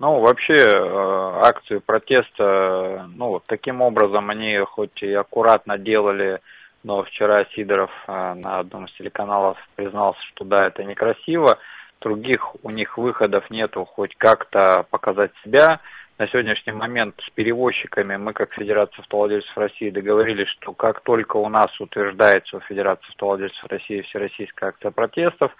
Ну, 0.00 0.18
вообще, 0.20 0.56
э, 0.56 1.40
акции 1.42 1.76
протеста, 1.76 3.06
ну, 3.14 3.28
вот 3.28 3.44
таким 3.46 3.82
образом 3.82 4.30
они 4.30 4.56
хоть 4.60 5.02
и 5.02 5.12
аккуратно 5.12 5.76
делали, 5.76 6.40
но 6.82 7.02
вчера 7.02 7.44
Сидоров 7.54 7.90
э, 8.08 8.34
на 8.34 8.60
одном 8.60 8.86
из 8.86 8.92
телеканалов 8.94 9.58
признался, 9.76 10.18
что 10.32 10.46
да, 10.46 10.68
это 10.68 10.84
некрасиво, 10.84 11.58
других 12.00 12.56
у 12.62 12.70
них 12.70 12.96
выходов 12.96 13.50
нету 13.50 13.84
хоть 13.84 14.16
как-то 14.16 14.86
показать 14.88 15.32
себя. 15.44 15.80
На 16.18 16.26
сегодняшний 16.28 16.72
момент 16.72 17.16
с 17.26 17.28
перевозчиками 17.34 18.16
мы, 18.16 18.32
как 18.32 18.54
Федерация 18.54 19.02
автовладельцев 19.02 19.54
России, 19.58 19.90
договорились, 19.90 20.48
что 20.48 20.72
как 20.72 21.00
только 21.02 21.36
у 21.36 21.50
нас 21.50 21.78
утверждается 21.78 22.56
у 22.56 22.60
Федерации 22.60 23.10
автовладельцев 23.10 23.64
России 23.66 24.00
всероссийская 24.00 24.70
акция 24.70 24.92
протестов, 24.92 25.52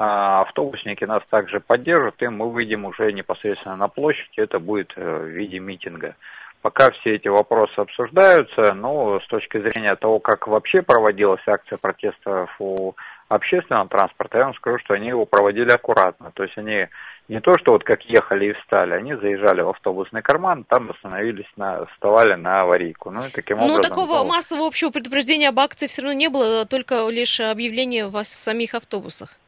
автобусники 0.00 1.04
нас 1.04 1.22
также 1.28 1.60
поддержат, 1.60 2.22
и 2.22 2.28
мы 2.28 2.50
выйдем 2.50 2.86
уже 2.86 3.12
непосредственно 3.12 3.76
на 3.76 3.88
площадь, 3.88 4.32
это 4.36 4.58
будет 4.58 4.92
э, 4.96 5.18
в 5.18 5.26
виде 5.26 5.58
митинга. 5.58 6.16
Пока 6.62 6.90
все 6.90 7.16
эти 7.16 7.28
вопросы 7.28 7.74
обсуждаются, 7.76 8.72
но 8.74 9.20
с 9.20 9.26
точки 9.28 9.58
зрения 9.58 9.96
того, 9.96 10.18
как 10.18 10.46
вообще 10.46 10.82
проводилась 10.82 11.46
акция 11.46 11.78
протестов 11.78 12.50
у 12.58 12.94
общественного 13.28 13.88
транспорта, 13.88 14.38
я 14.38 14.44
вам 14.44 14.54
скажу, 14.54 14.78
что 14.78 14.94
они 14.94 15.08
его 15.08 15.24
проводили 15.24 15.70
аккуратно. 15.70 16.32
То 16.34 16.42
есть 16.44 16.56
они 16.56 16.88
не 17.28 17.40
то, 17.40 17.56
что 17.58 17.72
вот 17.72 17.84
как 17.84 18.02
ехали 18.02 18.46
и 18.46 18.52
встали, 18.54 18.94
они 18.94 19.14
заезжали 19.14 19.60
в 19.60 19.68
автобусный 19.68 20.22
карман, 20.22 20.64
там 20.64 20.90
остановились, 20.90 21.50
на, 21.56 21.86
вставали 21.86 22.34
на 22.34 22.62
аварийку. 22.62 23.10
Ну, 23.10 23.20
и 23.26 23.30
таким 23.30 23.58
Но 23.58 23.64
образом... 23.64 23.82
такого 23.82 24.18
ну, 24.18 24.28
массового 24.28 24.66
общего 24.66 24.90
предупреждения 24.90 25.50
об 25.50 25.60
акции 25.60 25.86
все 25.86 26.02
равно 26.02 26.18
не 26.18 26.28
было, 26.28 26.66
только 26.66 27.08
лишь 27.08 27.38
объявление 27.40 28.08
в 28.08 28.24
самих 28.24 28.74
автобусах. 28.74 29.39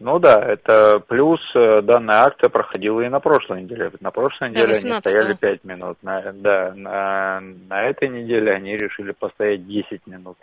Ну 0.00 0.20
да, 0.20 0.40
это 0.40 1.00
плюс 1.08 1.40
э, 1.56 1.82
данная 1.82 2.18
акция 2.26 2.48
проходила 2.50 3.00
и 3.00 3.08
на 3.08 3.18
прошлой 3.18 3.62
неделе. 3.62 3.90
На 3.98 4.12
прошлой 4.12 4.48
Да, 4.50 4.62
неделе 4.62 4.72
они 4.72 4.90
18-го. 4.92 5.08
стояли 5.08 5.34
5 5.34 5.64
минут. 5.64 5.98
На, 6.02 6.32
да, 6.34 6.72
на, 6.76 7.40
на 7.68 7.82
этой 7.84 8.08
неделе 8.08 8.52
они 8.52 8.76
решили 8.76 9.10
постоять 9.10 9.66
10 9.66 10.06
минут. 10.06 10.36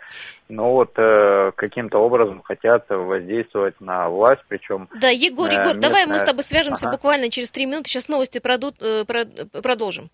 Но 0.50 0.72
вот 0.72 0.90
э, 0.98 1.52
каким-то 1.56 1.98
образом 1.98 2.42
хотят 2.42 2.84
воздействовать 2.90 3.80
на 3.80 4.10
власть, 4.10 4.42
причем 4.46 4.88
Да, 5.00 5.08
Егор, 5.08 5.48
Э, 5.48 5.54
Егор, 5.54 5.74
давай 5.78 6.02
мы 6.04 6.10
с 6.10 6.20
местная- 6.20 6.26
тобой 6.26 6.42
свяжемся 6.42 6.88
Ага. 6.88 6.96
буквально 6.98 7.30
через 7.30 7.50
три 7.50 7.64
минуты. 7.64 7.88
Сейчас 7.88 8.08
новости 8.08 8.40
продут, 8.40 8.74
э, 8.82 9.04
про- 9.06 9.24
продолжим. 9.62 10.10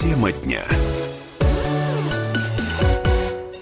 Тема 0.00 0.32
дня. 0.32 0.62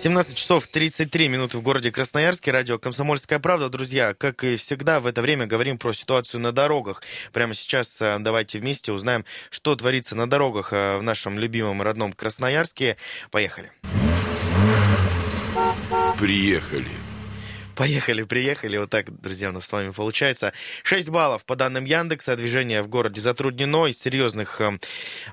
17 0.07 0.37
часов 0.37 0.69
33 0.69 1.27
минуты 1.27 1.59
в 1.59 1.63
городе 1.63 1.91
Красноярске. 1.91 2.53
Радио 2.53 2.79
«Комсомольская 2.79 3.41
правда». 3.41 3.69
Друзья, 3.69 4.15
как 4.15 4.45
и 4.45 4.55
всегда, 4.55 5.01
в 5.01 5.07
это 5.09 5.21
время 5.21 5.49
говорим 5.49 5.79
про 5.79 5.93
ситуацию 5.93 6.41
на 6.41 6.53
дорогах. 6.53 7.03
Прямо 7.33 7.55
сейчас 7.55 8.01
э, 8.01 8.17
давайте 8.21 8.61
вместе 8.61 8.93
узнаем, 8.93 9.25
что 9.51 9.75
творится 9.75 10.15
на 10.15 10.31
дорогах 10.31 10.73
э, 10.73 10.99
в 10.99 11.03
нашем 11.03 11.41
любимом 11.41 11.83
родном 11.83 12.13
Красноярске. 12.13 12.97
Поехали. 13.33 13.73
Приехали. 16.21 17.06
Поехали, 17.77 18.23
приехали. 18.23 18.79
Вот 18.79 18.89
так, 18.89 19.21
друзья, 19.21 19.51
у 19.51 19.53
нас 19.53 19.67
с 19.67 19.73
вами 19.73 19.91
получается. 19.91 20.55
6 20.83 21.11
баллов 21.11 21.45
по 21.45 21.57
данным 21.57 21.85
Яндекса. 21.85 22.35
Движение 22.35 22.81
в 22.81 22.89
городе 22.89 23.21
затруднено. 23.21 23.87
Из 23.87 23.99
серьезных 23.99 24.63
э, 24.63 24.79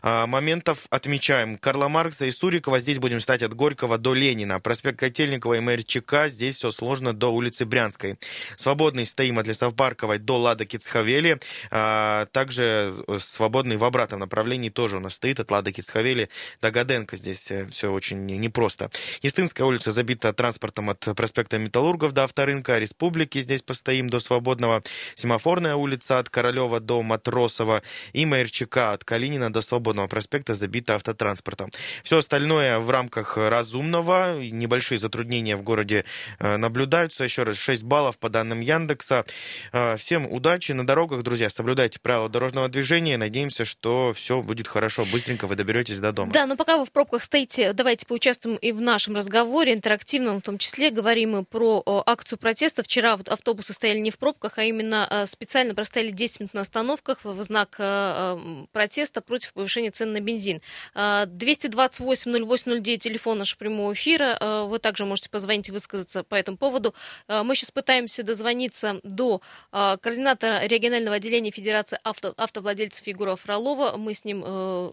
э, 0.02 0.26
моментов 0.26 0.86
отмечаем 0.90 1.58
Карла 1.58 1.88
Маркса 1.88 2.26
и 2.26 2.32
Сурикова. 2.32 2.80
Здесь 2.80 3.00
будем 3.00 3.20
читать 3.20 3.44
от 3.44 3.54
Горького 3.54 3.98
до 3.98 4.14
Ленина. 4.14 4.60
Проспект 4.60 5.00
Котельникова 5.00 5.54
и 5.54 5.62
Мэрчика. 5.62 6.28
Здесь 6.28 6.58
все 6.58 6.72
сложно 6.72 7.14
до 7.14 7.30
улицы 7.30 7.66
Брянской. 7.66 8.20
Свободный 8.58 9.06
стоим 9.06 9.40
от 9.40 9.48
Лесовпарковой 9.48 10.18
до 10.18 10.38
Лада 10.38 10.66
Кицхавели. 10.66 11.40
А, 11.72 12.26
также 12.34 12.94
э, 13.08 13.20
свободный 13.20 13.78
в 13.78 13.86
обратном 13.86 14.20
направлении 14.20 14.70
тоже 14.70 14.98
у 14.98 15.00
нас 15.00 15.14
стоит 15.14 15.40
от 15.40 15.50
Лада 15.50 15.72
Кицхавели 15.72 16.28
до 16.62 16.72
Гаденко. 16.72 17.16
Здесь 17.16 17.50
все 17.70 17.90
очень 17.90 18.26
непросто. 18.26 18.90
Естинская 19.22 19.64
улица 19.64 19.94
забита 19.94 20.34
транспортом 20.34 20.90
от 20.90 21.00
проспекта 21.16 21.58
Металлургов 21.58 22.12
до 22.12 22.33
авторынка 22.34 22.80
Республики. 22.80 23.40
Здесь 23.42 23.62
постоим 23.62 24.10
до 24.10 24.20
Свободного. 24.20 24.82
Семафорная 25.14 25.76
улица 25.76 26.18
от 26.18 26.30
Королева 26.30 26.80
до 26.80 27.04
Матросова. 27.04 27.84
И 28.14 28.26
Майерчика 28.26 28.94
от 28.94 29.04
Калинина 29.04 29.54
до 29.54 29.62
Свободного 29.62 30.08
проспекта 30.08 30.56
забита 30.56 30.96
автотранспортом. 30.96 31.70
Все 32.02 32.18
остальное 32.18 32.80
в 32.80 32.90
рамках 32.90 33.38
разумного. 33.38 34.40
Небольшие 34.42 34.98
затруднения 34.98 35.56
в 35.56 35.62
городе 35.62 36.06
э, 36.40 36.58
наблюдаются. 36.58 37.24
Еще 37.24 37.44
раз, 37.44 37.58
6 37.58 37.84
баллов 37.84 38.18
по 38.18 38.30
данным 38.30 38.62
Яндекса. 38.62 39.26
Э, 39.72 39.96
Всем 39.98 40.26
удачи 40.26 40.72
на 40.72 40.88
дорогах, 40.88 41.22
друзья. 41.22 41.50
Соблюдайте 41.50 42.00
правила 42.00 42.30
дорожного 42.30 42.68
движения. 42.68 43.18
Надеемся, 43.18 43.64
что 43.64 44.12
все 44.14 44.42
будет 44.42 44.68
хорошо. 44.68 45.06
Быстренько 45.12 45.46
вы 45.46 45.56
доберетесь 45.56 46.00
до 46.00 46.12
дома. 46.12 46.32
Да, 46.34 46.48
но 46.48 46.56
пока 46.56 46.78
вы 46.78 46.86
в 46.86 46.92
пробках 46.92 47.24
стоите, 47.24 47.74
давайте 47.74 48.08
поучаствуем 48.08 48.58
и 48.58 48.72
в 48.72 48.82
нашем 48.82 49.16
разговоре, 49.16 49.74
интерактивном 49.74 50.40
в 50.40 50.42
том 50.42 50.58
числе. 50.58 50.90
Говорим 50.90 51.34
мы 51.34 51.44
про 51.44 51.84
э, 51.86 52.02
акцию 52.24 52.40
протеста. 52.40 52.84
Вчера 52.84 53.20
автобусы 53.28 53.74
стояли 53.74 54.00
не 54.00 54.10
в 54.10 54.18
пробках, 54.18 54.58
а 54.58 54.64
именно 54.64 55.06
э, 55.12 55.26
специально 55.26 55.76
простояли 55.76 56.12
10 56.12 56.40
минут 56.40 56.54
на 56.54 56.62
остановках 56.62 57.26
в 57.26 57.44
знак 57.44 57.76
э, 57.80 57.84
э, 57.84 58.66
протеста 58.72 59.20
против 59.20 59.52
повышения 59.52 59.92
цен 59.92 60.14
на 60.14 60.22
бензин. 60.22 60.62
Э, 60.96 61.26
228-08-09, 61.26 62.98
телефон 62.98 63.40
нашего 63.40 63.60
прямого 63.60 63.92
эфира. 63.92 64.64
Вы 64.70 64.80
также 64.80 65.04
можете 65.04 65.30
позвонить 65.30 65.68
и 65.68 65.74
высказаться 65.74 66.24
по 66.24 66.36
этому 66.36 66.58
поводу. 66.58 66.94
Мы 67.28 67.56
сейчас 67.56 67.72
пытаемся 67.72 68.24
дозвониться 68.24 69.02
до 69.04 69.42
координатора 69.72 70.66
регионального 70.66 71.18
отделения 71.18 71.52
Федерации 71.52 72.00
авто, 72.04 72.34
автовладельцев 72.38 73.06
Егора 73.06 73.36
Фролова. 73.36 73.98
Мы 73.98 74.14
с 74.14 74.24
ним 74.24 74.44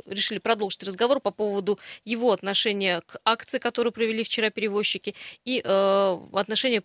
решили 0.06 0.38
продолжить 0.38 0.82
разговор 0.82 1.20
по 1.20 1.30
поводу 1.30 1.78
его 2.04 2.32
отношения 2.32 3.02
к 3.06 3.20
акции, 3.24 3.58
которую 3.58 3.92
провели 3.92 4.24
вчера 4.24 4.50
перевозчики, 4.50 5.14
и 5.44 5.60
отношения 5.60 6.82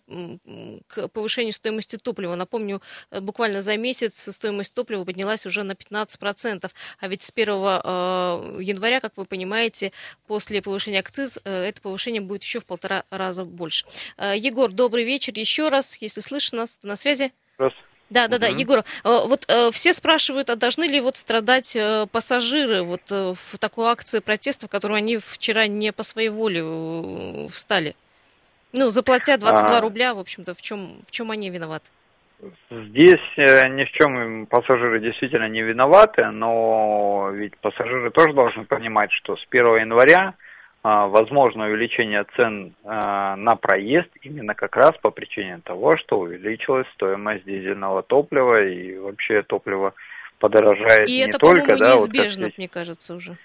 к 0.86 1.08
повышению 1.08 1.52
стоимости 1.52 1.96
топлива. 1.96 2.34
Напомню, 2.34 2.82
э, 3.10 3.20
буквально 3.20 3.60
за 3.60 3.76
месяц 3.76 4.32
стоимость 4.34 4.74
топлива 4.74 5.04
поднялась 5.04 5.46
уже 5.46 5.62
на 5.62 5.74
15%. 5.74 6.70
А 7.00 7.08
ведь 7.08 7.22
с 7.22 7.30
1 7.30 7.54
э, 7.54 8.62
января, 8.62 9.00
как 9.00 9.12
вы 9.16 9.24
понимаете, 9.24 9.92
после 10.26 10.62
повышения 10.62 11.00
акциз, 11.00 11.38
э, 11.44 11.64
это 11.64 11.80
повышение 11.80 12.20
будет 12.20 12.42
еще 12.42 12.60
в 12.60 12.66
полтора 12.66 13.04
раза 13.10 13.44
больше. 13.44 13.86
Егор, 14.18 14.72
добрый 14.72 15.04
вечер 15.04 15.32
еще 15.36 15.68
раз. 15.68 15.96
Если 16.00 16.20
слышишь 16.20 16.52
нас, 16.52 16.78
на 16.82 16.96
связи? 16.96 17.32
Раз. 17.58 17.72
Да, 18.08 18.28
да, 18.28 18.38
да, 18.38 18.50
Мгм. 18.50 18.58
Егор, 18.58 18.84
вот 19.02 19.46
все 19.72 19.92
спрашивают, 19.92 20.48
а 20.48 20.54
должны 20.54 20.84
ли 20.84 21.00
вот 21.00 21.16
страдать 21.16 21.76
пассажиры 22.12 22.82
вот 22.82 23.02
в 23.10 23.58
такой 23.58 23.88
акции 23.88 24.20
протеста, 24.20 24.68
в 24.68 24.70
которую 24.70 24.98
они 24.98 25.16
вчера 25.16 25.66
не 25.66 25.92
по 25.92 26.04
своей 26.04 26.28
воле 26.28 27.48
встали? 27.48 27.96
Ну, 28.76 28.90
заплатя 28.90 29.38
22 29.38 29.78
А. 29.78 29.80
рубля, 29.80 30.14
в 30.14 30.18
общем-то, 30.18 30.54
в 30.54 30.60
чем, 30.60 31.00
в 31.06 31.10
чем 31.10 31.30
они 31.30 31.48
виноваты? 31.50 31.86
Здесь 32.70 33.26
э, 33.38 33.68
ни 33.68 33.84
в 33.84 33.90
чем 33.92 34.46
пассажиры 34.46 35.00
действительно 35.00 35.48
не 35.48 35.62
виноваты, 35.62 36.26
но 36.26 37.30
ведь 37.32 37.56
пассажиры 37.58 38.10
тоже 38.10 38.34
должны 38.34 38.64
понимать, 38.66 39.10
что 39.12 39.36
с 39.36 39.46
1 39.48 39.64
января 39.78 40.34
а, 40.82 41.06
возможно 41.06 41.64
увеличение 41.64 42.24
цен 42.36 42.74
а, 42.84 43.34
на 43.36 43.56
проезд 43.56 44.08
именно 44.20 44.54
как 44.54 44.76
раз 44.76 44.92
по 45.00 45.10
причине 45.10 45.60
того, 45.64 45.96
что 45.96 46.20
увеличилась 46.20 46.86
стоимость 46.94 47.44
дизельного 47.44 48.02
топлива 48.02 48.62
и 48.62 48.98
вообще 48.98 49.42
топливо 49.42 49.94
подорожает 50.38 51.08
И 51.08 51.16
не 51.16 51.28
это, 51.28 51.38
только, 51.38 51.76
да, 51.78 51.96
вот 51.96 52.12
неизбежно, 52.12 52.42
здесь. 52.44 52.58
мне 52.58 52.68
кажется, 52.68 53.14
уже. 53.14 53.36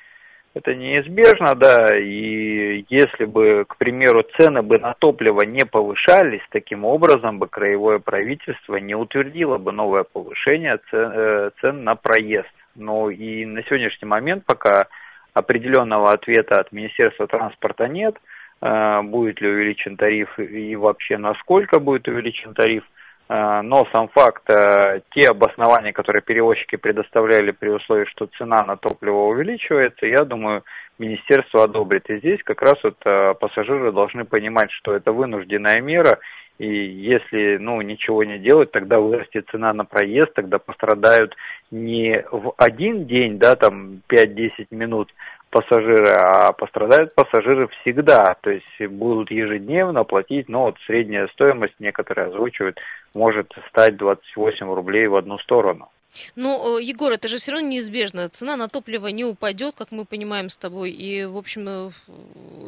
Это 0.54 0.76
неизбежно, 0.76 1.56
да, 1.56 1.98
и 1.98 2.84
если 2.90 3.24
бы, 3.24 3.64
к 3.66 3.78
примеру, 3.78 4.24
цены 4.38 4.62
бы 4.62 4.80
на 4.80 4.94
топливо 4.96 5.44
не 5.44 5.66
повышались, 5.66 6.42
таким 6.50 6.84
образом 6.84 7.40
бы 7.40 7.48
краевое 7.48 8.00
правительство 8.00 8.76
не 8.76 8.94
утвердило 8.94 9.58
бы 9.58 9.72
новое 9.72 10.04
повышение 10.04 10.80
цен, 10.90 11.12
э, 11.14 11.52
цен 11.62 11.86
на 11.86 11.96
проезд. 11.96 12.52
Но 12.76 13.10
и 13.10 13.46
на 13.46 13.64
сегодняшний 13.64 14.08
момент 14.08 14.44
пока 14.46 14.88
определенного 15.34 16.12
ответа 16.12 16.60
от 16.60 16.74
Министерства 16.74 17.28
транспорта 17.28 17.88
нет, 17.88 18.18
э, 18.62 19.02
будет 19.04 19.40
ли 19.40 19.48
увеличен 19.48 19.96
тариф 19.96 20.38
и 20.38 20.76
вообще 20.76 21.18
насколько 21.18 21.80
будет 21.80 22.10
увеличен 22.10 22.54
тариф. 22.54 22.84
Э, 23.32 23.62
Но 23.62 23.88
сам 23.94 24.10
факт, 24.10 24.44
э, 24.50 25.00
те 25.12 25.30
обоснования, 25.30 25.94
которые 25.94 26.22
перевозчики 26.22 26.76
предоставляли 26.76 27.52
при 27.52 27.70
условии, 27.70 28.06
что 28.06 28.28
цена 28.38 28.58
на 28.66 28.76
топливо 28.76 29.30
увеличивается, 29.30 30.06
я 30.06 30.26
думаю, 30.26 30.64
министерство 31.00 31.64
одобрит. 31.64 32.10
И 32.10 32.18
здесь 32.18 32.44
как 32.44 32.62
раз 32.62 32.76
вот 32.84 32.98
э, 33.06 33.34
пассажиры 33.40 33.94
должны 33.94 34.26
понимать, 34.26 34.70
что 34.72 34.94
это 34.94 35.14
вынужденная 35.14 35.80
мера, 35.80 36.20
и 36.60 36.68
если 36.68 37.58
ну, 37.58 37.82
ничего 37.82 38.26
не 38.26 38.38
делать, 38.38 38.72
тогда 38.72 39.00
вырастет 39.00 39.48
цена 39.50 39.72
на 39.72 39.86
проезд, 39.86 40.34
тогда 40.34 40.60
пострадают 40.60 41.34
не 41.72 42.26
в 42.32 42.54
один 42.58 43.06
день, 43.06 43.40
да, 43.40 43.56
там 43.56 44.02
5-10 44.10 44.68
минут 44.72 45.10
пассажиры, 45.52 46.08
а 46.08 46.54
пострадают 46.54 47.14
пассажиры 47.14 47.68
всегда, 47.82 48.36
то 48.42 48.50
есть 48.50 48.88
будут 48.90 49.30
ежедневно 49.30 50.04
платить, 50.04 50.50
но 50.50 50.64
вот 50.64 50.78
средняя 50.88 51.28
стоимость, 51.28 51.76
некоторые 51.80 52.30
озвучивают, 52.30 52.80
может 53.14 53.52
стать 53.70 53.98
28 53.98 54.74
рублей 54.74 55.08
в 55.08 55.16
одну 55.16 55.38
сторону. 55.40 55.90
Ну, 56.36 56.80
э, 56.80 56.84
Егор, 56.84 57.12
это 57.12 57.28
же 57.28 57.38
все 57.38 57.52
равно 57.54 57.70
неизбежно. 57.70 58.28
Цена 58.28 58.58
на 58.58 58.68
топливо 58.68 59.08
не 59.08 59.24
упадет, 59.24 59.76
как 59.78 59.92
мы 59.92 60.06
понимаем 60.06 60.50
с 60.50 60.58
тобой. 60.58 60.92
И, 60.92 61.24
в 61.24 61.38
общем, 61.38 61.68
э, 61.68 61.92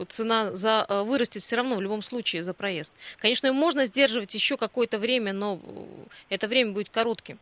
цена 0.08 0.52
за 0.52 0.86
э, 0.88 1.04
вырастет 1.04 1.44
все 1.44 1.58
равно 1.58 1.76
в 1.76 1.82
любом 1.82 2.02
случае 2.02 2.44
за 2.44 2.54
проезд. 2.54 2.94
Конечно, 3.18 3.52
можно 3.52 3.86
сдерживать 3.86 4.34
еще 4.34 4.56
какое-то 4.56 4.98
время, 4.98 5.34
но 5.34 5.60
это 6.30 6.48
время 6.48 6.72
будет 6.72 6.90
коротким. 6.90 7.38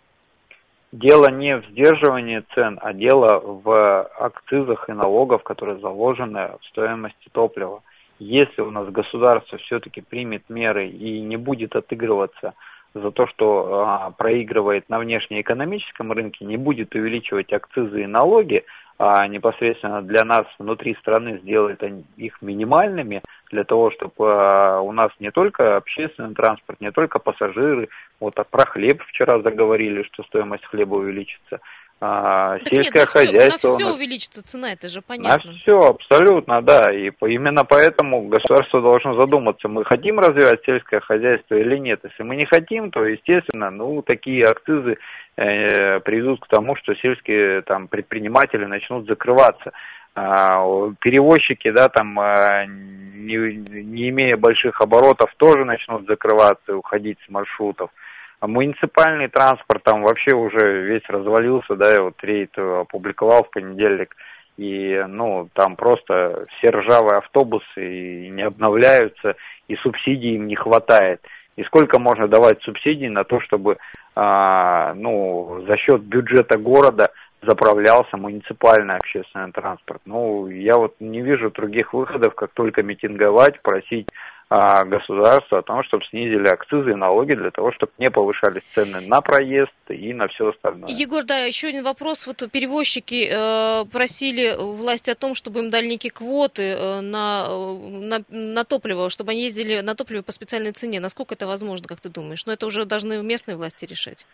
Дело 0.91 1.29
не 1.29 1.57
в 1.57 1.65
сдерживании 1.67 2.43
цен, 2.53 2.77
а 2.81 2.91
дело 2.91 3.39
в 3.39 4.03
акцизах 4.19 4.89
и 4.89 4.93
налогах, 4.93 5.43
которые 5.43 5.79
заложены 5.79 6.51
в 6.59 6.65
стоимости 6.67 7.29
топлива. 7.31 7.81
Если 8.19 8.61
у 8.61 8.71
нас 8.71 8.89
государство 8.89 9.57
все-таки 9.59 10.01
примет 10.01 10.43
меры 10.49 10.89
и 10.89 11.21
не 11.21 11.37
будет 11.37 11.77
отыгрываться 11.77 12.55
за 12.93 13.09
то, 13.11 13.25
что 13.27 13.85
а, 13.87 14.11
проигрывает 14.11 14.89
на 14.89 14.99
внешнеэкономическом 14.99 16.11
рынке, 16.11 16.43
не 16.43 16.57
будет 16.57 16.93
увеличивать 16.93 17.53
акцизы 17.53 18.03
и 18.03 18.07
налоги, 18.07 18.65
а, 19.03 19.27
непосредственно 19.27 20.03
для 20.03 20.23
нас 20.23 20.45
внутри 20.59 20.93
страны 20.93 21.39
сделает 21.39 21.81
их 22.17 22.39
минимальными, 22.43 23.23
для 23.49 23.63
того, 23.63 23.89
чтобы 23.89 24.13
а, 24.19 24.79
у 24.79 24.91
нас 24.91 25.09
не 25.19 25.31
только 25.31 25.75
общественный 25.75 26.35
транспорт, 26.35 26.79
не 26.79 26.91
только 26.91 27.17
пассажиры, 27.17 27.89
вот 28.19 28.37
а 28.37 28.43
про 28.43 28.63
хлеб 28.67 29.01
вчера 29.07 29.41
заговорили, 29.41 30.03
что 30.03 30.21
стоимость 30.21 30.65
хлеба 30.65 30.97
увеличится, 30.97 31.61
а, 32.03 32.57
Так 32.57 32.67
сельское 32.69 32.99
нет, 33.01 33.05
на 33.05 33.21
хозяйство. 33.21 33.57
Все, 33.59 33.67
у 33.67 33.71
на 33.71 33.77
все 33.77 33.93
увеличится 33.93 34.43
цена, 34.43 34.73
это 34.73 34.89
же 34.89 34.97
на 34.97 35.01
понятно. 35.03 35.53
все, 35.53 35.79
абсолютно, 35.79 36.61
да. 36.63 36.91
И 36.91 37.11
по- 37.11 37.27
именно 37.27 37.63
поэтому 37.63 38.27
государство 38.27 38.81
должно 38.81 39.21
задуматься, 39.21 39.67
мы 39.67 39.85
хотим 39.85 40.19
развивать 40.19 40.61
сельское 40.65 40.99
хозяйство 40.99 41.53
или 41.53 41.77
нет. 41.77 41.99
Если 42.03 42.23
мы 42.23 42.35
не 42.35 42.45
хотим, 42.45 42.89
то, 42.89 43.05
естественно, 43.05 43.69
ну, 43.69 44.01
такие 44.01 44.45
акцизы 44.45 44.97
э, 45.37 45.99
приведут 45.99 46.41
к 46.41 46.47
тому, 46.47 46.75
что 46.75 46.95
сельские 46.95 47.61
там, 47.61 47.87
предприниматели 47.87 48.65
начнут 48.65 49.05
закрываться. 49.05 49.71
А, 50.15 50.65
перевозчики, 50.99 51.69
да, 51.69 51.87
там, 51.87 52.19
а, 52.19 52.65
не, 52.65 53.35
не 53.83 54.09
имея 54.09 54.37
больших 54.37 54.81
оборотов, 54.81 55.33
тоже 55.37 55.65
начнут 55.65 56.07
закрываться 56.07 56.71
и 56.71 56.75
уходить 56.75 57.19
с 57.25 57.29
маршрутов. 57.29 57.91
А 58.41 58.47
муниципальный 58.47 59.27
транспорт 59.27 59.83
там 59.83 60.01
вообще 60.01 60.35
уже 60.35 60.81
весь 60.81 61.07
развалился, 61.07 61.75
да, 61.75 61.93
я 61.93 62.01
вот 62.01 62.15
рейд 62.23 62.49
э, 62.57 62.81
опубликовал 62.81 63.43
в 63.43 63.51
понедельник, 63.51 64.15
и, 64.57 65.05
ну, 65.07 65.47
там 65.53 65.75
просто 65.75 66.47
все 66.57 66.71
ржавые 66.71 67.19
автобусы 67.19 67.65
и 67.77 68.29
не 68.29 68.41
обновляются, 68.41 69.35
и 69.67 69.75
субсидий 69.75 70.35
им 70.35 70.47
не 70.47 70.55
хватает. 70.55 71.21
И 71.55 71.63
сколько 71.65 71.99
можно 71.99 72.27
давать 72.27 72.63
субсидий 72.63 73.09
на 73.09 73.25
то, 73.25 73.39
чтобы, 73.41 73.77
а, 74.15 74.95
ну, 74.95 75.63
за 75.67 75.77
счет 75.77 76.01
бюджета 76.01 76.57
города 76.57 77.11
заправлялся 77.43 78.17
муниципальный 78.17 78.95
общественный 78.95 79.51
транспорт. 79.51 80.01
Ну, 80.05 80.47
я 80.47 80.77
вот 80.77 80.95
не 80.99 81.21
вижу 81.21 81.51
других 81.51 81.93
выходов, 81.93 82.33
как 82.33 82.51
только 82.53 82.81
митинговать, 82.81 83.61
просить 83.61 84.07
государства 84.51 85.59
о 85.59 85.61
том, 85.61 85.81
чтобы 85.83 86.03
снизили 86.09 86.45
акцизы 86.47 86.91
и 86.91 86.95
налоги 86.95 87.35
для 87.35 87.51
того, 87.51 87.71
чтобы 87.71 87.93
не 87.97 88.11
повышались 88.11 88.63
цены 88.75 88.99
на 88.99 89.21
проезд 89.21 89.71
и 89.87 90.13
на 90.13 90.27
все 90.27 90.49
остальное. 90.49 90.89
Егор, 90.89 91.23
да, 91.23 91.37
еще 91.37 91.69
один 91.69 91.85
вопрос. 91.85 92.27
Вот 92.27 92.43
перевозчики 92.51 93.29
э, 93.31 93.85
просили 93.85 94.53
власти 94.57 95.09
о 95.09 95.15
том, 95.15 95.35
чтобы 95.35 95.61
им 95.61 95.69
дали 95.69 95.87
некие 95.87 96.11
квоты 96.11 96.63
э, 96.63 96.99
на, 96.99 97.45
э, 97.47 97.77
на, 98.01 98.23
на 98.29 98.63
топливо, 98.65 99.09
чтобы 99.09 99.31
они 99.31 99.43
ездили 99.43 99.79
на 99.79 99.95
топливо 99.95 100.21
по 100.21 100.33
специальной 100.33 100.73
цене. 100.73 100.99
Насколько 100.99 101.35
это 101.35 101.47
возможно, 101.47 101.87
как 101.87 102.01
ты 102.01 102.09
думаешь? 102.09 102.45
Но 102.45 102.51
это 102.51 102.65
уже 102.65 102.83
должны 102.83 103.23
местные 103.23 103.55
власти 103.55 103.85
решать. 103.85 104.27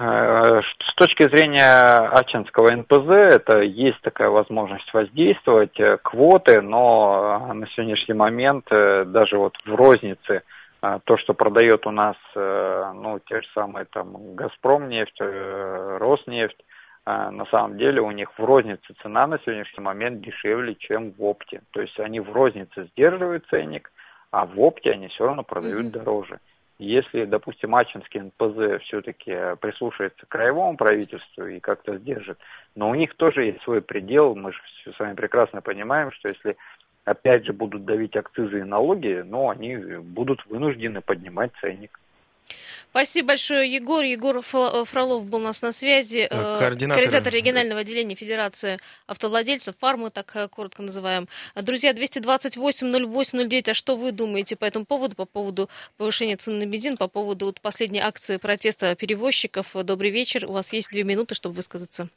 Э, 0.00 0.62
С 0.62 0.94
точки 0.94 1.24
зрения 1.28 1.94
Ачинского 2.08 2.74
НПЗ, 2.74 3.10
это 3.10 3.58
есть 3.60 4.00
такая 4.00 4.30
возможность 4.30 4.92
воздействовать, 4.94 5.78
э, 5.78 5.98
квоты, 6.02 6.62
но 6.62 7.48
э, 7.50 7.52
на 7.52 7.66
сегодняшний 7.68 8.14
момент 8.14 8.64
даже 8.70 9.36
вот 9.36 9.56
в 9.64 9.74
рознице 9.74 10.42
то, 11.04 11.18
что 11.18 11.34
продает 11.34 11.86
у 11.86 11.90
нас, 11.90 12.16
ну, 12.34 13.20
те 13.26 13.42
же 13.42 13.48
самые 13.52 13.84
там 13.84 14.34
Газпром 14.34 14.88
нефть, 14.88 15.20
э, 15.20 15.98
Роснефть, 16.00 16.56
на 17.04 17.44
самом 17.50 17.76
деле 17.76 18.00
у 18.00 18.10
них 18.12 18.30
в 18.38 18.42
рознице 18.42 18.94
цена 19.02 19.26
на 19.26 19.38
сегодняшний 19.40 19.84
момент 19.84 20.22
дешевле, 20.22 20.74
чем 20.76 21.12
в 21.12 21.22
опте. 21.22 21.60
То 21.72 21.82
есть 21.82 22.00
они 22.00 22.20
в 22.20 22.32
рознице 22.32 22.84
сдерживают 22.92 23.44
ценник, 23.50 23.92
а 24.30 24.46
в 24.46 24.58
опте 24.58 24.92
они 24.92 25.08
все 25.08 25.26
равно 25.26 25.42
продают 25.42 25.82
Мгм. 25.84 25.90
дороже. 25.90 26.38
Если, 26.80 27.26
допустим, 27.26 27.74
Ачинский 27.74 28.20
НПЗ 28.20 28.82
все-таки 28.84 29.32
прислушается 29.60 30.24
к 30.24 30.30
краевому 30.30 30.78
правительству 30.78 31.44
и 31.44 31.60
как-то 31.60 31.98
сдержит, 31.98 32.38
но 32.74 32.88
у 32.88 32.94
них 32.94 33.14
тоже 33.16 33.44
есть 33.44 33.60
свой 33.64 33.82
предел, 33.82 34.34
мы 34.34 34.50
же 34.54 34.58
всё 34.80 34.92
с 34.94 34.98
вами 34.98 35.14
прекрасно 35.14 35.60
понимаем, 35.60 36.10
что 36.10 36.30
если 36.30 36.56
опять 37.04 37.44
же 37.44 37.52
будут 37.52 37.84
давить 37.84 38.16
акцизы 38.16 38.60
и 38.60 38.64
налоги, 38.64 39.22
ну, 39.26 39.50
они 39.50 39.76
будут 39.76 40.46
вынуждены 40.46 41.02
поднимать 41.02 41.52
ценник. 41.60 42.00
Спасибо 42.90 43.28
большое, 43.28 43.72
Егор. 43.72 44.02
Егор 44.02 44.38
Фла- 44.38 44.84
Фролов 44.84 45.24
был 45.24 45.38
у 45.38 45.42
нас 45.42 45.62
на 45.62 45.70
связи, 45.70 46.26
Э, 46.28 46.28
э, 46.28 46.58
координатор. 46.58 47.32
регионального 47.32 47.80
отделения 47.80 48.16
Федерации 48.16 48.78
автовладельцев, 49.06 49.76
фармы, 49.78 50.10
так 50.10 50.34
э, 50.34 50.48
коротко 50.48 50.82
называем. 50.82 51.28
Друзья, 51.54 51.92
228-08-09, 51.92 53.68
а 53.70 53.74
что 53.74 53.94
вы 53.96 54.10
думаете 54.10 54.56
по 54.56 54.64
этому 54.64 54.86
поводу, 54.86 55.14
по 55.14 55.24
поводу 55.24 55.70
повышения 55.98 56.36
цен 56.36 56.58
на 56.58 56.66
бензин, 56.66 56.96
по 56.96 57.06
поводу 57.06 57.46
вот 57.46 57.60
последней 57.60 58.00
акции 58.00 58.38
протеста 58.38 58.96
перевозчиков? 58.96 59.68
Добрый 59.84 60.10
вечер, 60.10 60.46
у 60.46 60.52
вас 60.52 60.72
есть 60.72 60.90
две 60.90 61.04
минуты, 61.04 61.36
чтобы 61.36 61.54
высказаться. 61.54 62.08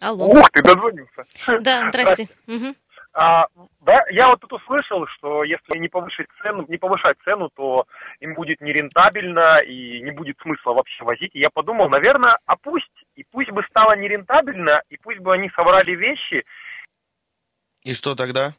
Алло. 0.00 0.26
Ух 0.26 0.50
ты, 0.50 0.62
дозвонился. 0.62 1.24
Да, 1.60 1.88
здрасте. 1.88 2.28
Мгм. 2.46 2.76
А, 3.12 3.46
да, 3.80 3.98
я 4.10 4.28
вот 4.28 4.40
тут 4.40 4.52
услышал, 4.52 5.04
что 5.08 5.42
если 5.42 5.78
не 5.78 5.88
повышать 5.88 6.28
цену, 6.42 6.64
не 6.68 6.76
повышать 6.78 7.16
цену, 7.24 7.50
то 7.50 7.86
им 8.20 8.34
будет 8.34 8.60
нерентабельно 8.60 9.58
и 9.58 10.00
не 10.00 10.12
будет 10.12 10.38
смысла 10.40 10.74
вообще 10.74 11.02
возить. 11.02 11.34
И 11.34 11.40
я 11.40 11.50
подумал, 11.50 11.88
наверное, 11.88 12.38
а 12.46 12.56
пусть, 12.56 12.90
и 13.16 13.24
пусть 13.24 13.50
бы 13.50 13.64
стало 13.68 13.96
нерентабельно, 13.96 14.80
и 14.90 14.96
пусть 14.96 15.18
бы 15.18 15.32
они 15.32 15.50
собрали 15.56 15.92
вещи. 15.96 16.44
И 17.82 17.94
что 17.94 18.14
тогда? 18.14 18.54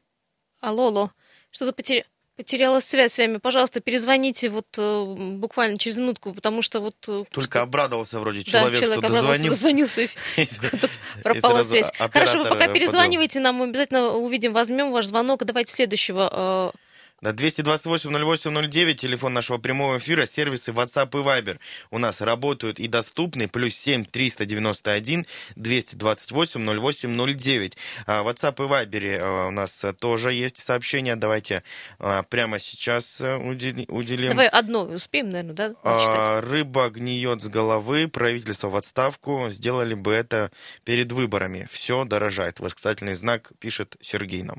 Алло, 0.60 0.88
алло. 0.88 1.10
Что-то 1.52 1.74
потеря- 1.74 2.06
потерялась 2.42 2.86
связь 2.86 3.14
с 3.14 3.18
вами. 3.20 3.38
Пожалуйста, 3.38 3.82
перезвоните 3.82 4.50
вот 4.50 4.66
э, 4.78 5.04
буквально 5.36 5.78
через 5.78 5.98
минутку, 5.98 6.34
потому 6.34 6.64
что 6.64 6.80
вот... 6.80 6.96
э, 7.08 7.24
Только 7.32 7.62
обрадовался 7.62 8.20
вроде 8.20 8.40
Да, 8.40 8.52
человек, 8.62 8.80
человек 8.82 9.00
что 9.06 9.10
дозвонился. 9.14 9.50
дозвонился, 9.50 10.02
и 10.38 10.50
пропала 11.24 11.64
связь. 11.64 11.92
Хорошо, 11.98 12.40
вы 12.40 12.50
пока 12.50 12.66
э, 12.66 12.74
перезванивайте, 12.74 13.40
нам 13.40 13.56
мы 13.56 13.66
обязательно 13.66 14.10
увидим, 14.14 14.54
возьмем 14.54 14.92
ваш 14.92 15.06
звонок. 15.06 15.46
Давайте 15.46 15.72
следующего. 15.74 16.74
Да, 17.22 17.34
228-08-09, 17.34 18.96
телефон 18.96 19.34
нашего 19.34 19.60
прямого 19.60 20.00
эфира, 20.00 20.26
сервисы 20.26 20.72
WhatsApp 20.72 21.10
и 21.20 21.24
Viber 21.24 21.60
у 21.92 22.00
нас 22.00 22.20
работают 22.20 22.80
и 22.80 22.88
доступны, 22.88 23.48
плюс 23.48 23.76
7 23.76 24.06
391 24.06 25.28
228 25.56 26.80
08 26.80 27.36
09. 27.36 27.78
А, 28.08 28.24
WhatsApp 28.24 28.56
и 28.56 28.68
Viber 28.68 29.18
э, 29.18 29.48
у 29.50 29.52
нас 29.52 29.84
э, 29.84 29.94
тоже 29.94 30.34
есть 30.34 30.58
сообщения, 30.58 31.16
давайте 31.16 31.62
э, 32.00 32.24
прямо 32.28 32.58
сейчас 32.58 33.22
удели- 33.22 33.86
уделим. 33.88 34.30
Давай 34.30 34.48
одно 34.48 34.86
успеем, 34.86 35.30
наверное, 35.30 35.54
да, 35.54 35.68
зачитать? 35.70 36.18
А, 36.18 36.42
Рыба 36.42 36.90
гниет 36.90 37.44
с 37.44 37.48
головы, 37.48 38.08
правительство 38.08 38.70
в 38.70 38.76
отставку, 38.76 39.48
сделали 39.52 39.94
бы 39.94 40.12
это 40.12 40.50
перед 40.86 41.12
выборами. 41.12 41.68
Все 41.70 42.04
дорожает. 42.04 42.60
Восклицательный 42.60 43.14
знак 43.14 43.52
пишет 43.60 43.96
Сергей 44.02 44.42
нам. 44.42 44.58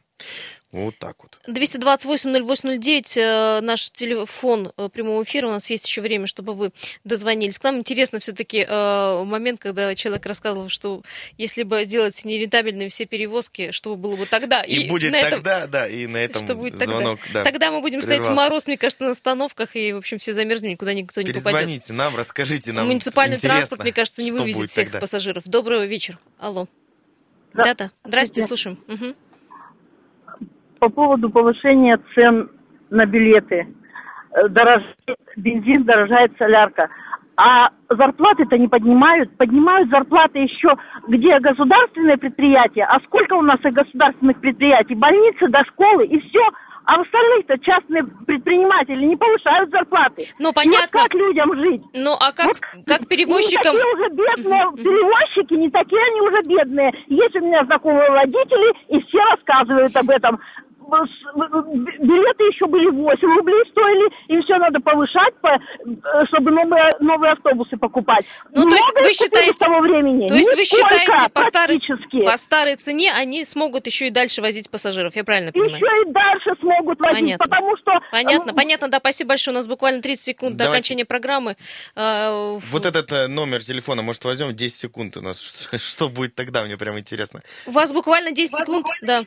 Вот 0.72 0.98
так 0.98 1.16
вот. 1.22 1.38
228-08-09, 1.46 3.16
э, 3.16 3.60
наш 3.60 3.90
телефон 3.90 4.72
э, 4.76 4.88
прямого 4.88 5.22
эфира, 5.22 5.48
у 5.48 5.50
нас 5.50 5.68
есть 5.70 5.86
еще 5.86 6.00
время, 6.00 6.26
чтобы 6.26 6.54
вы 6.54 6.70
дозвонились 7.04 7.58
к 7.58 7.64
нам. 7.64 7.78
Интересно 7.78 8.18
все-таки 8.20 8.64
момент, 8.66 9.60
когда 9.60 9.94
человек 9.94 10.24
рассказывал, 10.26 10.68
что 10.70 11.02
если 11.36 11.62
бы 11.62 11.84
сделать 11.84 12.24
нерентабельными 12.24 12.88
все 12.88 13.04
перевозки, 13.04 13.70
что 13.70 13.94
было 13.96 14.16
бы 14.16 14.24
тогда? 14.26 14.62
И, 14.62 14.88
будет 14.88 15.12
на 15.12 15.16
этом- 15.16 15.30
тогда, 15.42 15.66
да, 15.66 15.86
и 15.86 16.06
на 16.06 16.16
этом 16.24 16.42
что 16.42 16.54
будет 16.54 16.78
тогда? 16.78 16.96
звонок. 16.96 17.20
да, 17.34 17.44
Тогда 17.44 17.70
мы 17.70 17.80
будем 17.80 18.00
стоять 18.02 18.20
в 18.22 18.24
прервался. 18.26 18.50
мороз, 18.50 18.66
мне 18.66 18.78
кажется, 18.78 19.04
на 19.04 19.10
остановках, 19.10 19.76
и, 19.76 19.92
в 19.92 19.98
общем, 19.98 20.18
все 20.18 20.32
замерзнут, 20.32 20.70
никуда 20.72 20.94
никто 20.94 21.20
не 21.20 21.32
попадет. 21.32 21.44
Перезвоните 21.52 21.92
нам, 21.92 22.16
расскажите 22.16 22.72
нам. 22.72 22.86
Муниципальный 22.86 23.38
транспорт, 23.38 23.82
мне 23.82 23.92
кажется, 23.92 24.22
не 24.22 24.32
вывезет 24.32 24.70
всех 24.70 24.86
тогда. 24.86 25.00
пассажиров. 25.00 25.44
Доброго 25.46 25.84
вечера. 25.84 26.18
Алло. 26.38 26.66
Да. 27.52 27.64
Да-да. 27.64 27.90
Здрасте, 28.04 28.40
Да. 28.40 28.46
слушаем. 28.48 28.82
Мгм. 28.86 29.14
По 30.82 30.88
поводу 30.88 31.30
повышения 31.30 31.96
цен 32.12 32.50
на 32.90 33.06
билеты. 33.06 33.68
Э, 34.34 34.48
Дорожает 34.48 34.90
бензин, 35.36 35.84
дорожает 35.84 36.32
солярка. 36.36 36.88
А 37.36 37.68
зарплаты-то 37.88 38.58
не 38.58 38.66
поднимают. 38.66 39.36
Поднимают 39.38 39.88
зарплаты 39.90 40.40
еще 40.40 40.68
где 41.06 41.38
государственные 41.38 42.18
предприятия. 42.18 42.84
А 42.84 42.98
сколько 43.06 43.34
у 43.34 43.42
нас 43.42 43.58
и 43.64 43.70
государственных 43.70 44.40
предприятий? 44.40 44.96
Больницы 44.96 45.46
до 45.48 45.60
школы 45.70 46.04
и 46.06 46.18
все. 46.18 46.42
А 46.84 46.98
в 46.98 47.02
остальных-то 47.02 47.58
частные 47.60 48.02
предприниматели 48.26 49.06
не 49.06 49.14
повышают 49.16 49.70
зарплаты. 49.70 50.26
Ну, 50.40 50.50
И 50.50 50.52
вот 50.52 50.54
понятно. 50.56 50.90
как 50.90 51.14
людям 51.14 51.54
жить? 51.54 51.82
Ну, 51.94 52.14
а 52.18 52.32
как, 52.32 52.58
как 52.86 53.00
Не 53.02 53.06
перевозчикам... 53.06 53.70
такие 53.72 53.94
уже 53.94 54.08
бедные 54.10 54.60
перевозчики, 54.82 55.54
не 55.54 55.70
такие 55.70 56.02
они 56.02 56.20
уже 56.22 56.42
бедные. 56.42 56.90
Есть 57.06 57.36
у 57.36 57.40
меня 57.40 57.60
знакомые 57.66 58.10
водители, 58.10 58.68
и 58.88 59.00
все 59.06 59.18
рассказывают 59.30 59.94
об 59.96 60.10
этом. 60.10 60.40
Билеты 60.92 62.44
еще 62.44 62.66
были 62.66 62.90
8 62.90 63.28
рублей 63.36 63.60
стоили, 63.70 64.06
и 64.28 64.42
все 64.44 64.58
надо 64.58 64.80
повышать, 64.80 65.34
по, 65.40 65.48
э, 65.50 66.26
чтобы 66.28 66.50
новые, 66.50 66.84
новые 67.00 67.32
автобусы 67.32 67.76
покупать. 67.76 68.26
Ну, 68.50 68.64
то 68.68 68.76
есть 68.76 68.92
Много 68.92 69.06
вы 69.06 69.12
считаете, 69.12 69.64
того 69.64 69.80
времени? 69.80 70.28
то 70.28 70.34
есть 70.34 70.52
вы 70.52 70.60
Нисколько, 70.60 70.88
считаете 70.90 71.28
по 71.32 71.44
старой, 71.44 71.80
по 72.26 72.36
старой 72.36 72.76
цене 72.76 73.12
они 73.12 73.44
смогут 73.44 73.86
еще 73.86 74.08
и 74.08 74.10
дальше 74.10 74.42
возить 74.42 74.70
пассажиров, 74.70 75.16
я 75.16 75.24
правильно 75.24 75.52
понимаю? 75.52 75.76
Еще 75.76 76.08
и 76.08 76.12
дальше 76.12 76.50
смогут 76.60 76.98
возить, 77.00 77.20
Понятно. 77.20 77.46
потому 77.48 77.76
что... 77.78 77.92
Понятно, 78.10 78.50
э, 78.50 78.54
понятно, 78.54 78.88
да, 78.88 78.98
спасибо 78.98 79.28
большое. 79.30 79.54
У 79.54 79.58
нас 79.58 79.66
буквально 79.66 80.02
30 80.02 80.24
секунд 80.24 80.52
до 80.56 80.64
Давайте. 80.64 80.78
окончания 80.78 81.04
программы. 81.04 81.56
Э, 81.96 82.58
Вот 82.70 82.86
этот 82.86 83.10
номер 83.28 83.62
телефона, 83.62 84.02
может, 84.02 84.24
возьмем 84.24 84.54
10 84.54 84.76
секунд 84.76 85.16
у 85.16 85.20
нас. 85.20 85.40
Что, 85.40 85.78
что 85.78 86.08
будет 86.08 86.34
тогда, 86.34 86.64
мне 86.64 86.76
прям 86.76 86.98
интересно. 86.98 87.42
У 87.66 87.70
вас 87.70 87.92
буквально 87.92 88.32
10 88.32 88.56
секунд, 88.56 88.86
да. 89.00 89.24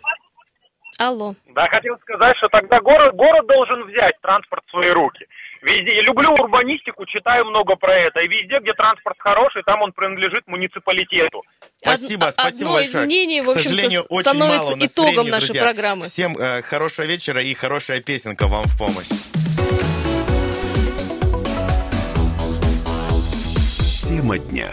Алло. 0.97 1.35
Да, 1.53 1.67
хотел 1.69 1.97
сказать, 2.01 2.35
что 2.37 2.47
тогда 2.49 2.79
город, 2.79 3.13
город 3.15 3.45
должен 3.47 3.83
взять 3.87 4.13
транспорт 4.21 4.63
в 4.67 4.71
свои 4.71 4.91
руки. 4.91 5.25
Везде, 5.61 5.95
я 5.97 6.03
люблю 6.03 6.31
урбанистику, 6.31 7.05
читаю 7.07 7.43
много 7.45 7.75
про 7.75 7.91
это. 7.93 8.21
И 8.21 8.27
везде, 8.27 8.59
где 8.61 8.71
транспорт 8.73 9.15
хороший, 9.19 9.63
там 9.65 9.81
он 9.81 9.91
принадлежит 9.93 10.45
муниципалитету. 10.47 11.41
Спасибо, 11.81 12.25
Од- 12.27 12.33
спасибо 12.33 12.69
одно 12.69 12.73
большое. 12.73 13.03
из 13.03 13.05
мнений, 13.07 13.41
в 13.41 13.45
К 13.45 13.49
общем-то, 13.49 13.69
сожалению, 13.69 14.01
с- 14.01 14.05
очень 14.09 14.29
становится 14.29 14.75
мало 14.75 14.85
итогом 14.85 15.13
времени, 15.13 15.29
нашей 15.31 15.45
друзья. 15.47 15.63
программы. 15.63 16.05
Всем 16.05 16.37
э, 16.37 16.61
хорошего 16.61 17.05
вечера 17.05 17.41
и 17.41 17.53
хорошая 17.55 17.99
песенка 18.01 18.47
вам 18.47 18.65
в 18.65 18.77
помощь. 18.77 19.07
Тема 24.07 24.37
дня. 24.37 24.69